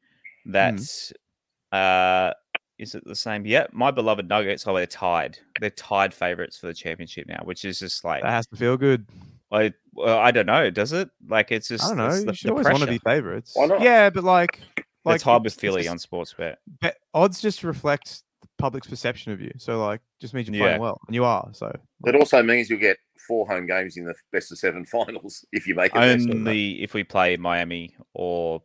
[0.46, 1.76] that Hmm.
[1.76, 2.32] uh,
[2.78, 3.44] is it the same?
[3.44, 4.66] Yeah, my beloved Nuggets.
[4.66, 5.38] Oh, they're tied.
[5.60, 8.76] They're tied favorites for the championship now, which is just like that has to feel
[8.78, 9.06] good.
[9.52, 9.72] I.
[9.94, 10.70] Well, I don't know.
[10.70, 11.10] Does it?
[11.28, 12.06] Like it's just I don't know.
[12.06, 13.52] it's You the, should the always want to be favorites.
[13.54, 13.80] Why not?
[13.82, 14.60] Yeah, but like,
[15.04, 16.34] like it's hard with it's- it's Philly just- on sports
[16.80, 19.52] bet- odds just reflect the public's perception of you.
[19.58, 20.62] So like, just means you're Yeah.
[20.64, 21.48] playing well, and you are.
[21.52, 22.96] So That also means you'll get
[23.28, 25.98] four home games in the best of seven finals if you make it.
[26.00, 28.62] there, so that- Only if we play Miami or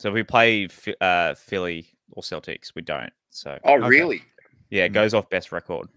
[0.00, 0.68] so if we play
[1.00, 3.12] uh, Philly or Celtics, we don't.
[3.30, 3.86] So Oh, Okay.
[3.88, 4.22] really?
[4.70, 5.88] yeah, it goes off best record.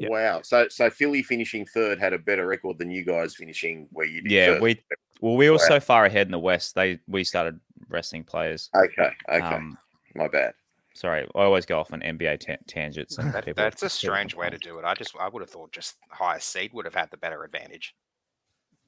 [0.00, 0.10] Yep.
[0.10, 0.40] Wow.
[0.42, 4.22] So so Philly finishing third had a better record than you guys finishing where you
[4.22, 4.30] did.
[4.32, 4.62] Yeah, first.
[4.62, 4.82] we
[5.20, 5.64] well we were Wow.
[5.68, 6.74] so far ahead in the West.
[6.74, 8.70] They we started resting players.
[8.74, 9.10] Okay.
[9.28, 9.40] Okay.
[9.40, 9.78] Um,
[10.14, 10.54] My bad.
[10.94, 13.18] sorry, I always go off on NBA ta- tangents.
[13.18, 14.84] And That, people, that's a strange way to do it.
[14.84, 17.94] I just I would have thought just highest seed would have had the better advantage.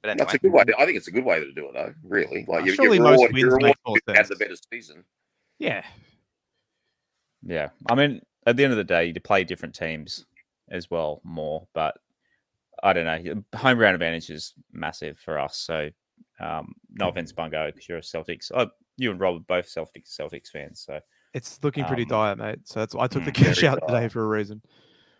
[0.02, 0.64] But anyway, That's a good way.
[0.78, 1.94] I think it's a good way to do it, though.
[2.04, 4.36] Really, like Uh, you, surely you most reward, wins you reward make more who the
[4.36, 5.04] better season.
[5.58, 5.84] yeah,
[7.42, 10.26] Yeah, I mean, at the end of the day, you play different teams
[10.70, 11.96] as well more, but
[12.82, 13.42] I don't know.
[13.58, 15.56] Home ground advantage is massive for us.
[15.56, 15.88] So,
[16.40, 18.50] um, no offense, Bungo, because you're a Celtics.
[18.54, 20.80] Oh, you and Rob are both Celtics Celtics fans.
[20.86, 21.00] So,
[21.34, 22.60] it's looking pretty Um, dire, mate.
[22.64, 24.62] So that's I took the mm, cash very out today for a reason.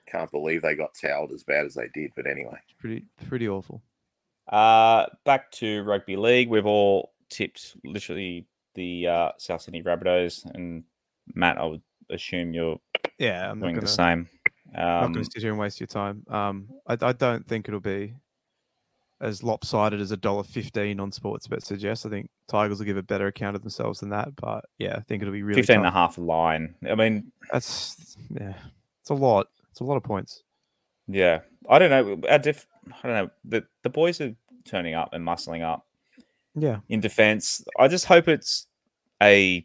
[0.07, 2.13] Can't believe they got towed as bad as they did.
[2.15, 3.83] But anyway, It's pretty pretty awful.
[4.49, 6.49] uh, back to rugby league.
[6.49, 10.85] We've all tipped literally the uh, South Sydney Rabbitohs, and
[11.35, 12.79] Matt, I would assume you're
[13.19, 14.29] Yeah, I'm not doing gonna, the same.
[14.73, 16.25] Not Um, gonna sit here and waste your time.
[16.29, 18.15] Um, I, I don't think it'll be
[19.21, 22.05] as lopsided as a dollar fifteen on Sportsbet suggests.
[22.05, 24.37] I think Tigers will give a better account of themselves than that.
[24.37, 26.75] But yeah, I think it'll be really 15 and a half line.
[26.89, 28.55] I mean, That's yeah,
[29.01, 29.49] it's a lot.
[29.71, 30.43] It's a lot of points.
[31.09, 32.29] Yeah, I don't know.
[32.29, 32.67] Our diff-
[33.03, 33.31] I don't know.
[33.45, 35.87] The the boys are turning up and muscling up
[36.55, 37.65] Yeah, in defense.
[37.79, 38.67] I just hope it's
[39.23, 39.65] a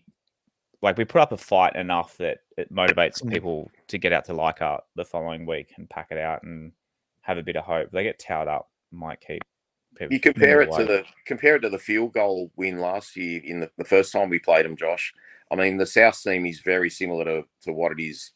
[0.82, 4.34] like we put up a fight enough that it motivates people to get out to
[4.34, 6.72] Leichhardt the following week and pack it out and
[7.22, 7.92] have a bit of hope.
[7.92, 9.42] They get towed up, might keep
[10.10, 10.78] you compare it away.
[10.80, 14.12] to the compare it to the field goal win last year in the, the first
[14.14, 15.14] time we played them, Josh.
[15.52, 18.32] I mean, the South team is very similar to, to what it is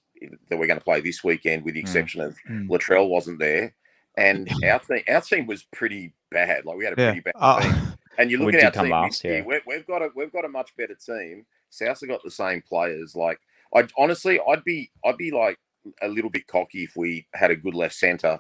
[0.50, 1.84] that we're going to play this weekend, with the Mm.
[1.84, 2.68] exception of Mm.
[2.68, 3.74] Latrell wasn't there.
[4.18, 6.66] And our team, our team was pretty bad.
[6.66, 7.08] Like we had a yeah.
[7.12, 7.74] pretty bad Uh, team.
[8.18, 9.44] And you look at our team last, year, yeah.
[9.46, 11.46] we've, we've got a we've got a much better team.
[11.70, 13.14] South have got the same players.
[13.14, 13.40] Like
[13.74, 15.58] I honestly, I'd be I'd be like
[16.02, 18.40] a little bit cocky if we had a good left centre.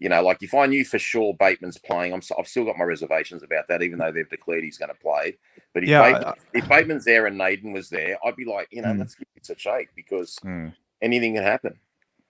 [0.00, 2.84] You know, like if I knew for sure Bateman's playing, I'm I've still got my
[2.84, 5.36] reservations about that, even though they've declared he's going to play.
[5.74, 8.68] But if, Yeah, Bateman, I- if Bateman's there and Naden was there, I'd be like,
[8.70, 9.00] you know, Mm.
[9.00, 10.72] let's give it a shake because Mm.
[11.02, 11.80] anything can happen.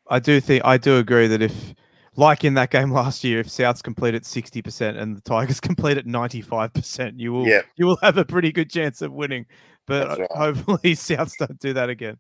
[0.09, 1.75] I do think I do agree that if,
[2.17, 5.61] like in that game last year, if Souths complete at sixty percent and the Tigers
[5.61, 7.63] complete at ninety five percent, you will Yeah.
[7.77, 9.45] you will have a pretty good chance of winning.
[9.89, 10.29] But right.
[10.33, 12.19] hopefully Souths don't do that again.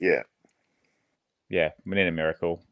[0.00, 0.22] Yeah.
[1.48, 2.62] Yeah, we need a miracle.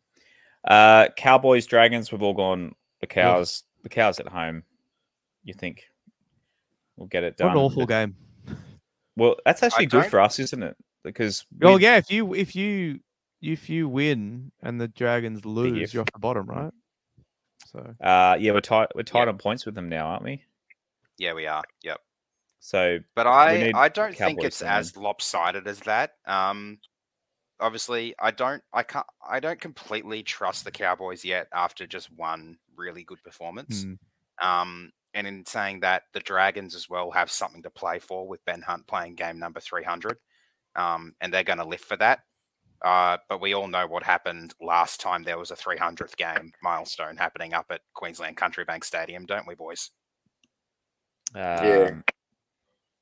[0.67, 2.11] Uh, Cowboys, Dragons.
[2.11, 3.63] We've all gone the cows.
[3.83, 4.63] The cows at home.
[5.45, 5.85] You think
[6.97, 7.49] we'll get it done?
[7.49, 8.17] What an awful but- game.
[9.17, 10.77] Well, that's actually good don't- for us, isn't it?
[11.05, 13.01] Because Oh we- yeah, if you if you
[13.43, 15.93] if you win and the Dragons lose, if.
[15.95, 16.73] you're off the bottom, right?
[17.67, 18.89] So Uh, yeah, we're tied.
[18.95, 19.29] We're tied Yeah.
[19.31, 20.45] on points with them now, aren't we?
[21.19, 21.63] yeah, we are.
[21.83, 22.01] Yep.
[22.63, 26.13] So But I, I don't think it's to as lopsided as that.
[26.27, 26.79] Um,
[27.59, 32.57] obviously, I don't, I can't, I don't completely trust the Cowboys yet after just one
[32.77, 33.85] really good performance.
[33.85, 33.99] mm,
[34.41, 38.45] Um, and in saying that, the Dragons as well have something to play for with
[38.45, 40.17] Ben Hunt playing game number 300.
[40.77, 42.21] Um, and they're going to live for that.
[42.81, 47.17] Uh, but we all know what happened last time there was a 300th game milestone
[47.17, 49.91] happening up at Queensland Country Bank Stadium, don't we, boys?
[51.35, 52.05] um,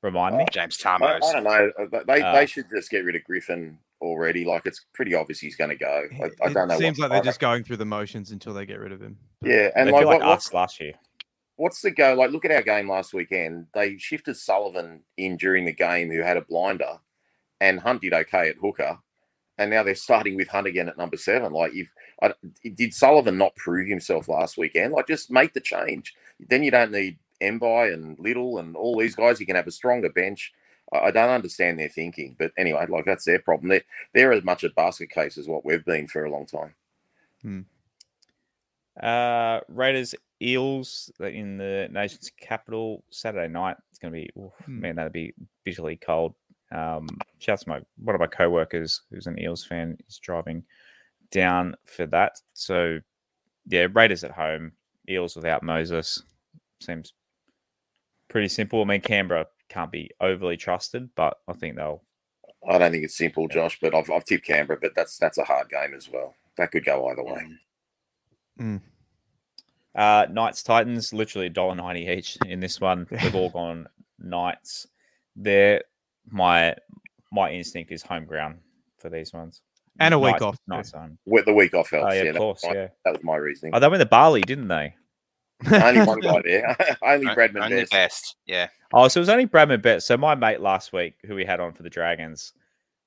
[0.01, 0.45] remind me.
[0.51, 1.23] James I, Tarmos.
[1.23, 1.71] I don't know.
[1.79, 4.43] Uh, They Uh, they should just get rid of Griffin already.
[4.45, 6.07] Like it's pretty obvious he's going to go.
[6.21, 6.77] I, I it don't know.
[6.77, 9.17] seems what- like they're just going through the motions until they get rid of him.
[9.43, 10.93] yeah, and they like, feel like what, what's, us last year.
[11.57, 12.13] what's the go?
[12.15, 13.67] Like, look at our game last weekend.
[13.73, 16.97] They shifted Sullivan in during the game, who had a blinder,
[17.59, 18.97] and Hunt did okay at hooker,
[19.59, 21.53] and now they're starting with Hunt again at number seven.
[21.53, 21.89] Like, if
[22.23, 22.33] I,
[22.73, 24.93] did Sullivan not prove himself last weekend?
[24.93, 26.15] Like, just make the change.
[26.49, 29.39] Then you don't need Mbai and Liddle and all these guys.
[29.39, 30.53] You can have a stronger bench.
[30.93, 33.69] I, I don't understand their thinking, but anyway, like that's their problem.
[33.69, 33.83] They're
[34.13, 37.65] they're as much a basket case as what we've been for a long time.
[39.01, 43.77] Uh, Raiders Eels in the nation's capital Saturday night.
[43.89, 44.81] It's going to be oof, Hmm.
[44.81, 45.33] man, that'd be
[45.63, 46.33] bitterly cold.
[46.71, 47.07] Um,
[47.39, 50.63] shouts to my one of my co-workers who's an Eels fan is driving
[51.31, 52.39] down for that.
[52.53, 52.99] So
[53.67, 54.71] yeah, Raiders at home,
[55.09, 56.21] Eels without Moses
[56.79, 57.13] seems
[58.31, 58.81] pretty simple.
[58.81, 62.01] I mean, Canberra can't be overly trusted, but I think they'll.
[62.67, 65.43] I don't think it's simple, Josh, but I've, I've tipped Canberra, but that's that's a
[65.43, 66.35] hard game as well.
[66.57, 67.47] That could go either way.
[68.59, 68.81] Mm.
[69.93, 73.07] Uh, Knights Titans, literally $1.90 each in this one.
[73.11, 73.87] They've all gone
[74.19, 74.87] Knights.
[75.35, 75.83] They're
[76.29, 76.75] my
[77.31, 78.59] my instinct is home ground
[78.97, 79.61] for these ones.
[79.99, 80.61] And a week Knights- off, too.
[80.67, 81.17] Knights home.
[81.25, 82.05] With the week off helps.
[82.05, 82.87] Oh yeah, yeah, of that course, was my, yeah.
[83.05, 83.73] that was my reasoning.
[83.75, 84.95] Oh, they went to Bali, didn't they?
[85.71, 86.75] Only one guy there.
[87.03, 87.91] Only Bradman Only Best.
[87.91, 88.35] best.
[88.45, 88.67] Yeah.
[88.93, 90.07] Oh, so it was only Bradman Best.
[90.07, 92.53] So my mate last week, who we had on for the Dragons,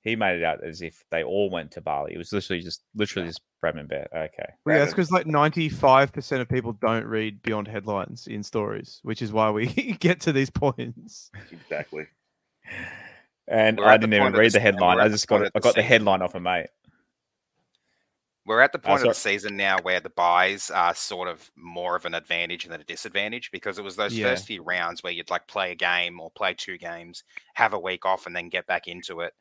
[0.00, 2.14] he made it out as if they all went to Bali.
[2.14, 4.08] It was literally just literally just Bradman Best.
[4.14, 4.48] Okay.
[4.64, 9.00] Well, yeah, that's because like ninety-five percent of people don't read beyond headlines in stories,
[9.02, 9.66] which is why we
[10.00, 11.30] get to these points.
[11.50, 12.06] Exactly.
[13.48, 15.00] And We're I didn't even read the the headline.
[15.00, 15.52] I just got it.
[15.54, 15.88] I got the season.
[15.88, 16.68] headline off a mate.
[18.46, 21.96] We're at the point of the season now where the buys are sort of more
[21.96, 24.18] of an advantage than a disadvantage because it was those Yeah.
[24.18, 27.24] first few rounds where you'd like play a game or play two games,
[27.54, 29.32] have a week off, and then get back into it.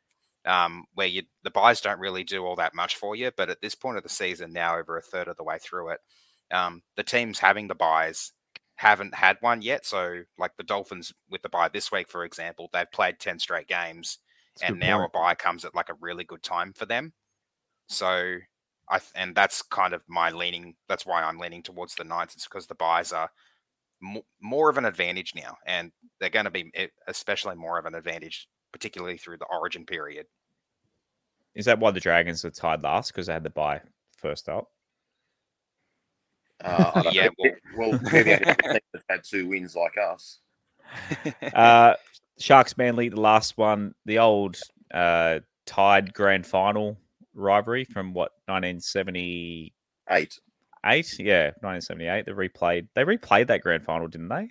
[0.46, 3.60] Um, where you the buys don't really do all that much for you, but at
[3.62, 6.00] this point of the season, now over a third of the way through it,
[6.50, 8.32] um, the teams having the buys
[8.76, 9.86] haven't had one yet.
[9.86, 13.68] So, like the Dolphins with the buy this week, for example, they've played ten straight
[13.68, 14.18] games
[14.60, 15.04] That's and now point.
[15.04, 17.12] a buy comes at like a really good time for them.
[17.88, 18.38] So
[18.88, 20.74] I th- and that's kind of my leaning.
[20.88, 22.34] That's why I'm leaning towards the Knights.
[22.34, 23.30] It's because the buys are
[24.00, 27.86] mo- more of an advantage now, and they're going to be e- especially more of
[27.86, 30.26] an advantage, particularly through the Origin period.
[31.54, 33.80] Is that why the Dragons are tied last because they had the buy
[34.16, 34.68] first up?
[36.64, 37.50] Uh, Yeah, know.
[37.76, 40.40] well, they're the only team that's had two wins like us.
[41.54, 41.94] Uh,
[42.38, 44.58] Sharks Manly, the last one, the old
[44.92, 46.96] uh, tied grand final
[47.34, 49.72] rivalry from what 1978?
[50.86, 51.18] Eight.
[51.18, 52.26] Yeah, 1978.
[52.26, 52.88] They replayed.
[52.94, 54.50] They replayed that grand final, didn't they?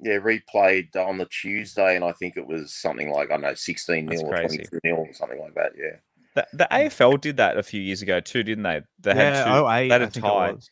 [0.00, 3.54] Yeah, replayed on the Tuesday, and I think it was something like, I don't know,
[3.54, 4.58] 16 That's nil or crazy.
[4.58, 5.72] 22 nil or something like that.
[5.76, 5.96] Yeah.
[6.34, 8.80] The, the AFL did that a few years ago too, didn't they?
[9.00, 9.50] They yeah, had two.
[9.50, 10.52] oh, eight, they had I a think it tie.
[10.52, 10.70] was.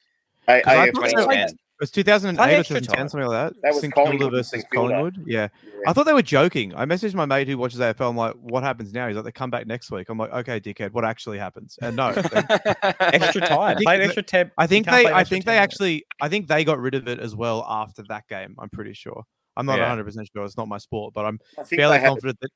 [0.49, 1.49] A- 'Cause I AFL
[1.81, 2.27] thought so- they- Yeah.
[2.37, 3.63] It was 2008 or 2010, something like that.
[3.63, 5.25] That was St Collingwood Kilda versus St Collingwood.
[5.27, 5.49] Yeah.
[5.65, 5.79] Yeah.
[5.87, 6.75] I thought they were joking.
[6.75, 8.09] I messaged my mate who watches AFL.
[8.09, 9.07] I'm like, what happens now?
[9.09, 10.09] He's like, they come back next week.
[10.09, 11.79] I'm like, okay, dickhead, what actually happens?
[11.83, 12.09] And no,
[13.01, 13.77] Extra time.
[13.77, 14.51] think Played extra ten.
[14.57, 17.35] I think they, I think they actually, I think they got rid of it as
[17.37, 18.55] well after that game.
[18.59, 19.25] I'm pretty sure.
[19.57, 19.83] I'm not Yeah.
[19.89, 20.45] 100 percent sure.
[20.45, 22.51] It's not my sport, but I'm I fairly they had, confident that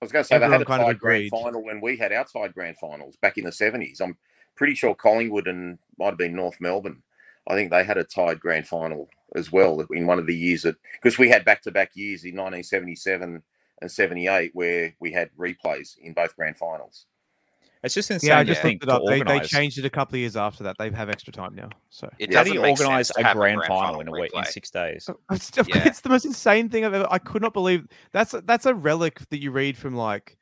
[0.00, 1.96] I was going to say they had a kind of tied grand final when we
[1.96, 4.00] had outside grand finals back in the 70s.
[4.00, 4.16] I'm
[4.56, 7.02] pretty sure Collingwood and might have been North Melbourne.
[7.48, 10.62] I think they had a tied grand final as well in one of the years
[10.62, 13.42] that because we had back to back years in 1977
[13.80, 17.06] and 78 where we had replays in both grand finals.
[17.82, 18.28] It's just insane.
[18.28, 19.26] yeah, I just think looked it up.
[19.28, 20.76] They, they changed it a couple of years after that.
[20.78, 21.68] They have extra time now.
[21.90, 24.70] So It How do you organize a have grand final in a week in six
[24.70, 25.08] days?
[25.08, 25.86] Oh, it's, Yeah.
[25.86, 27.06] it's the most insane thing I've ever.
[27.08, 30.36] I could not believe that's that's a relic that you read from like,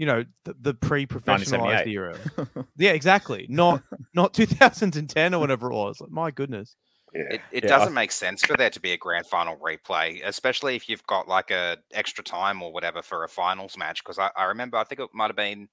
[0.00, 2.16] you know, the, the pre-professionalized era.
[2.78, 3.44] Yeah, exactly.
[3.50, 3.82] Not
[4.14, 6.00] not 2010 or whatever it was.
[6.00, 6.74] Like, my goodness.
[7.14, 7.22] Yeah.
[7.32, 10.76] It, it Yeah, doesn't make sense for there to be a grand final replay, especially
[10.76, 14.02] if you've got like a extra time or whatever for a finals match.
[14.02, 15.68] Because I, I remember, I think it might have been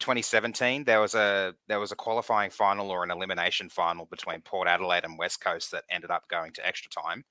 [0.00, 0.84] 2017.
[0.84, 5.04] There was a there was a qualifying final or an elimination final between Port Adelaide
[5.04, 7.24] and West Coast that ended up going to extra time,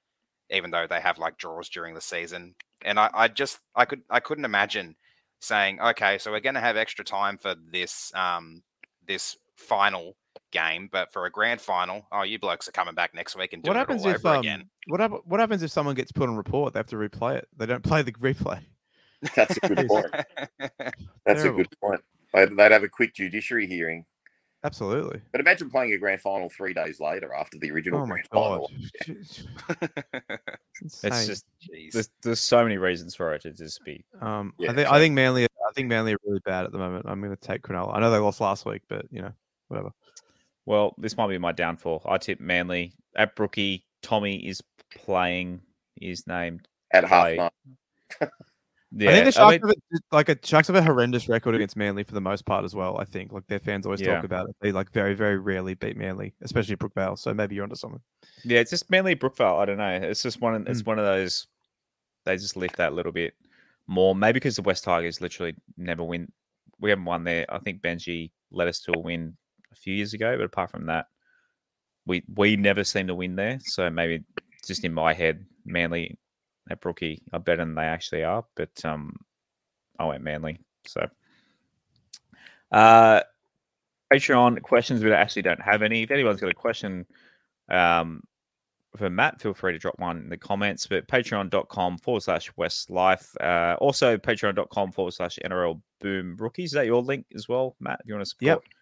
[0.50, 2.56] even though they have like draws during the season.
[2.84, 4.96] And I, I just I could I couldn't imagine
[5.42, 8.64] saying, okay, so we're going to have extra time for this um
[9.06, 10.16] this final
[10.52, 13.64] game, but for a grand final, oh, you blokes are coming back next week and
[13.64, 14.70] doing What happens it all if over um, again.
[14.88, 16.74] what hap- what happens if someone gets put on report?
[16.74, 17.48] They have to replay it.
[17.58, 18.60] They don't play the replay.
[19.36, 20.08] That's a good point.
[20.60, 21.60] That's Terrible.
[21.62, 22.02] a good point.
[22.34, 24.06] They'd, they'd have a quick judiciary hearing.
[24.64, 25.22] Absolutely.
[25.32, 28.68] But imagine playing a grand final three days later after the original Oh grand god.
[28.70, 28.72] final.
[30.84, 31.46] It's It's just
[31.94, 34.04] there's, there's so many reasons for it to just be.
[34.20, 35.46] Um, Yeah, I think so- I think Manly.
[35.46, 37.06] I think Manly are really bad at the moment.
[37.08, 37.96] I'm going to take Cronulla.
[37.96, 39.32] I know they lost last week, but you know,
[39.70, 39.92] whatever.
[40.66, 42.02] Well, this might be my downfall.
[42.06, 43.86] I tip Manly at Brookie.
[44.02, 44.62] Tommy is
[44.94, 45.62] playing.
[46.02, 47.36] Is named At half Play.
[47.38, 47.54] mark.
[48.94, 51.30] Yeah, I think the I Sharks mean- have a, like a Sharks have a horrendous
[51.30, 52.98] record against Manly for the most part as well.
[53.00, 54.16] I think like their fans always Yeah.
[54.16, 54.56] talk about it.
[54.62, 57.18] They like very very rarely beat Manly, especially Brookvale.
[57.18, 58.02] So maybe you're onto something.
[58.44, 59.60] Yeah, it's just mainly Brookvale.
[59.62, 59.88] I don't know.
[60.10, 60.56] It's just one.
[60.56, 60.70] of- Mm.
[60.70, 61.48] It's one of those.
[62.26, 63.34] They just lift that a little bit
[63.88, 64.14] more.
[64.14, 66.32] Maybe because the Wests Tigers literally never win.
[66.80, 67.46] We haven't won there.
[67.50, 69.38] I think Benji led us to a win
[69.72, 71.08] a few years ago, but apart from that,
[72.06, 73.60] we we never seem to win there.
[73.62, 74.24] So maybe
[74.68, 76.18] just in my head, Manly
[76.70, 78.46] at Brookie are better than they actually are.
[78.56, 79.16] But um,
[80.00, 80.60] I went Manly.
[80.86, 81.08] So,
[82.72, 83.22] uh,
[84.14, 85.04] Patreon questions.
[85.04, 86.04] We actually don't have any.
[86.04, 87.06] If anyone's got a question,
[87.70, 88.22] um,
[88.98, 90.88] for Matt, feel free to drop one in the comments.
[90.88, 93.36] But patreon.com forward slash WestsLife.
[93.40, 96.72] Uh, also, patreon.com forward slash NRL Boom Rookies.
[96.72, 98.02] Is that your link as well, Matt?
[98.02, 98.74] If you want to support Yep.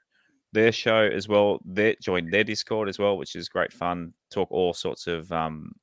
[0.54, 4.14] their show as well, they join their Discord as well, which is great fun.
[4.32, 5.74] Talk all sorts of um,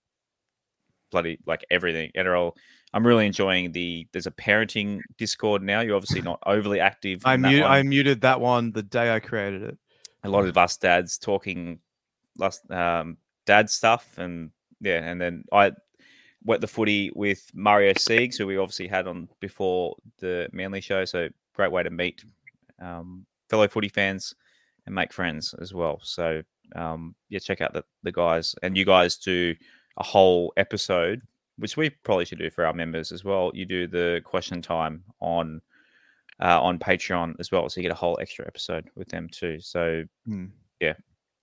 [1.11, 2.53] bloody like everything NRL.
[2.93, 4.07] I'm really enjoying the.
[4.13, 5.81] There's a parenting Discord now.
[5.81, 7.23] You're obviously not overly active.
[7.25, 9.79] I mute I muted that one the day I created it.
[10.25, 11.79] a lot of us dads talking
[12.39, 14.51] last um dad stuff and
[14.81, 15.71] yeah and then i
[16.45, 21.05] wet the footy with mario siegs who we obviously had on before the manly show
[21.05, 22.25] so great way to meet
[22.81, 24.35] um, fellow footy fans
[24.85, 26.43] and make friends as well so
[26.75, 29.55] um yeah check out the, the guys and you guys do
[29.99, 31.23] a whole episode
[31.59, 35.03] which we probably should do for our members as well you do the question time
[35.21, 35.61] on
[36.43, 39.59] uh, on patreon as well so you get a whole extra episode with them too
[39.61, 40.03] so
[40.81, 40.93] yeah,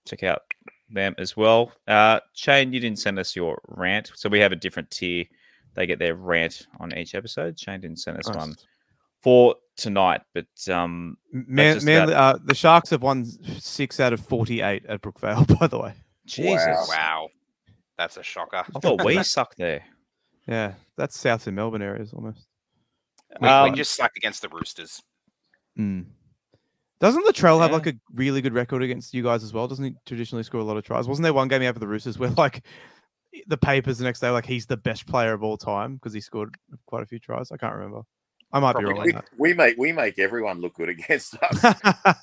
[0.06, 0.42] check out
[0.90, 1.72] them as well.
[1.88, 5.24] Uh, Shane, you didn't send us your rant, so we have a different tier.
[5.74, 7.58] They get their rant on each episode.
[7.58, 8.36] Shane didn't send us Nice.
[8.36, 8.54] one
[9.22, 13.24] for tonight, but um, Man, man, uh, the Sharks have won
[13.58, 15.58] six out of forty-eight at Brookvale.
[15.58, 15.94] By the way,
[16.26, 17.30] Jesus, Wow.
[17.98, 18.64] That's a shocker.
[18.74, 19.84] I thought we sucked there.
[20.46, 22.46] yeah, that's south in Melbourne areas almost.
[23.40, 25.02] We, Um, we just sucked against the Roosters.
[25.78, 26.06] Mm.
[27.00, 29.68] Doesn't Latrell have like a really good record against you guys as well?
[29.68, 31.08] Doesn't he traditionally score a lot of tries?
[31.08, 32.64] Wasn't there one game he had for the Roosters where like
[33.46, 36.20] the papers the next day like he's the best player of all time because he
[36.20, 36.54] scored
[36.86, 37.50] quite a few tries?
[37.50, 38.02] I can't remember.
[38.54, 41.64] I might be wrong We, on we make we make everyone look good against us.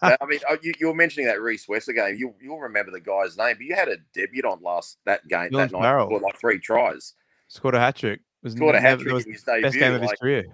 [0.01, 2.15] I mean, oh, you, you were mentioning that Rhys Wesser game.
[2.15, 5.57] You you'll remember the guy's name, but you had a debutant last that game Dylan
[5.57, 5.81] that night.
[5.81, 6.07] Farrell.
[6.07, 7.13] Scored like three tries.
[7.49, 8.21] Scored a hat trick.
[8.43, 9.63] Was Scored a hat it trick was in his the debut.
[9.63, 10.45] best game of his career.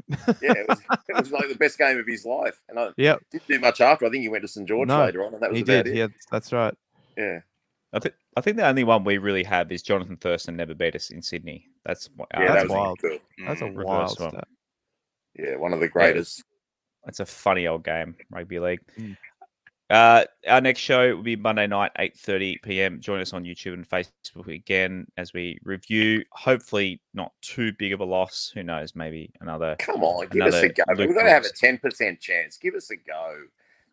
[0.41, 2.61] yeah, it was, it was like the best game of his life.
[2.67, 4.05] And I Yep, didn't do much after.
[4.05, 5.85] I think he went to St George No, later on, and that was he about
[5.85, 5.93] did.
[5.93, 5.97] it.
[5.97, 6.73] Yeah, that's right.
[7.15, 7.39] Yeah.
[7.93, 10.95] I think I think the only one we really have is Jonathan Thurston never beat
[10.95, 11.69] us in Sydney.
[11.85, 12.99] That's Yeah, our- that that's was wild.
[12.99, 13.21] good.
[13.45, 13.83] That's a Mm.
[13.85, 14.31] wild one.
[14.31, 14.47] stat.
[15.37, 16.43] Yeah, one of the greatest.
[17.07, 18.81] It's a funny old game, rugby league.
[18.99, 19.17] Mm.
[19.89, 22.99] Uh, our next show will be Monday night, eight thirty p.m.
[22.99, 26.25] Join us on YouTube and Facebook again as we review.
[26.33, 28.51] Hopefully, not too big of a loss.
[28.53, 28.95] Who knows?
[28.95, 30.83] Maybe another Come on, give us a go.
[30.97, 32.57] We've got to have a ten percent chance.
[32.57, 33.43] Give us a go.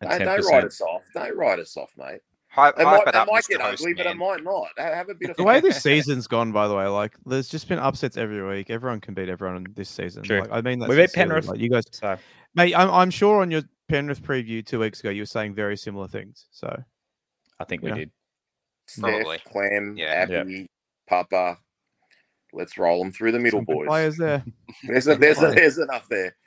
[0.01, 1.03] a Don't, don't write us off.
[1.13, 2.19] Don't write us off, mate.
[2.55, 4.69] Hype, It might, it it up, might get Host ugly, but it might not.
[4.77, 7.67] Have a bit of The way this season's gone, by the way, like there's just
[7.67, 8.69] been upsets every week.
[8.69, 10.23] Everyone can beat everyone in this season.
[10.23, 10.39] True.
[10.39, 11.47] Like, I mean, that We beat Penrith.
[11.47, 12.15] Like, you guys, So
[12.55, 12.73] mate.
[12.73, 16.07] I'm, I'm sure on your Penrith preview two weeks ago, you were saying very similar
[16.07, 16.45] things.
[16.51, 16.81] So
[17.59, 17.95] I think we Yeah.
[17.95, 18.11] did.
[18.87, 19.37] Steph, Probably.
[19.51, 20.25] Clem, Yeah.
[20.29, 20.69] Appy,
[21.09, 21.57] Papa.
[22.53, 23.87] Let's roll them through the middle, some good boys.
[23.87, 24.45] players there.
[24.87, 26.37] There's, a, there's, a, there's enough there.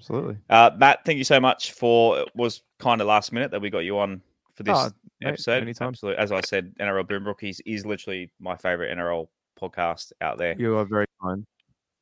[0.00, 0.38] Absolutely.
[0.48, 2.18] Uh, Matt, thank you so much for.
[2.20, 4.22] It was kind of last minute that we got you on
[4.54, 4.90] for this Oh,
[5.20, 5.62] mate, episode.
[5.62, 5.88] anytime.
[5.88, 9.28] Absolutely, as I said, NRL Boom Rookies is literally my favorite NRL
[9.60, 10.54] podcast out there.
[10.58, 11.44] You are very kind.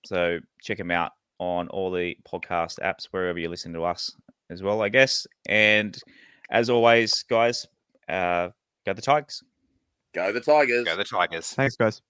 [0.04, 4.14] So check them out on all the podcast apps wherever you listen to us
[4.50, 5.26] as well, I guess.
[5.48, 5.98] And
[6.50, 7.66] as always, guys,
[8.08, 8.50] uh,
[8.86, 9.42] go the Tigers.
[10.14, 10.84] Go the Tigers.
[10.84, 11.52] Go the Tigers.
[11.52, 12.02] Thanks, guys.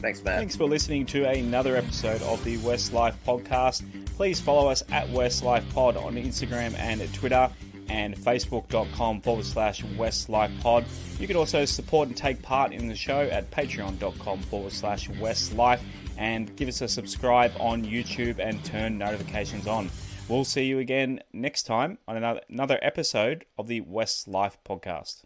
[0.00, 0.38] Thanks, Matt.
[0.38, 3.82] Thanks for listening to another episode of the WestsLife podcast.
[4.16, 7.50] Please follow us at WestsLife Pod on Instagram and Twitter
[7.88, 10.84] and facebook.com forward slash WestsLife Pod.
[11.18, 15.80] You can also support and take part in the show at patreon.com forward slash WestsLife
[16.16, 19.90] and give us a subscribe on YouTube and turn notifications on.
[20.28, 25.24] We'll see you again next time on another, another episode of the WestsLife podcast.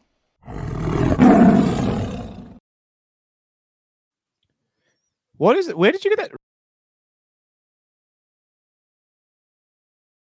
[5.37, 5.77] What is it?
[5.77, 6.42] Where did you get that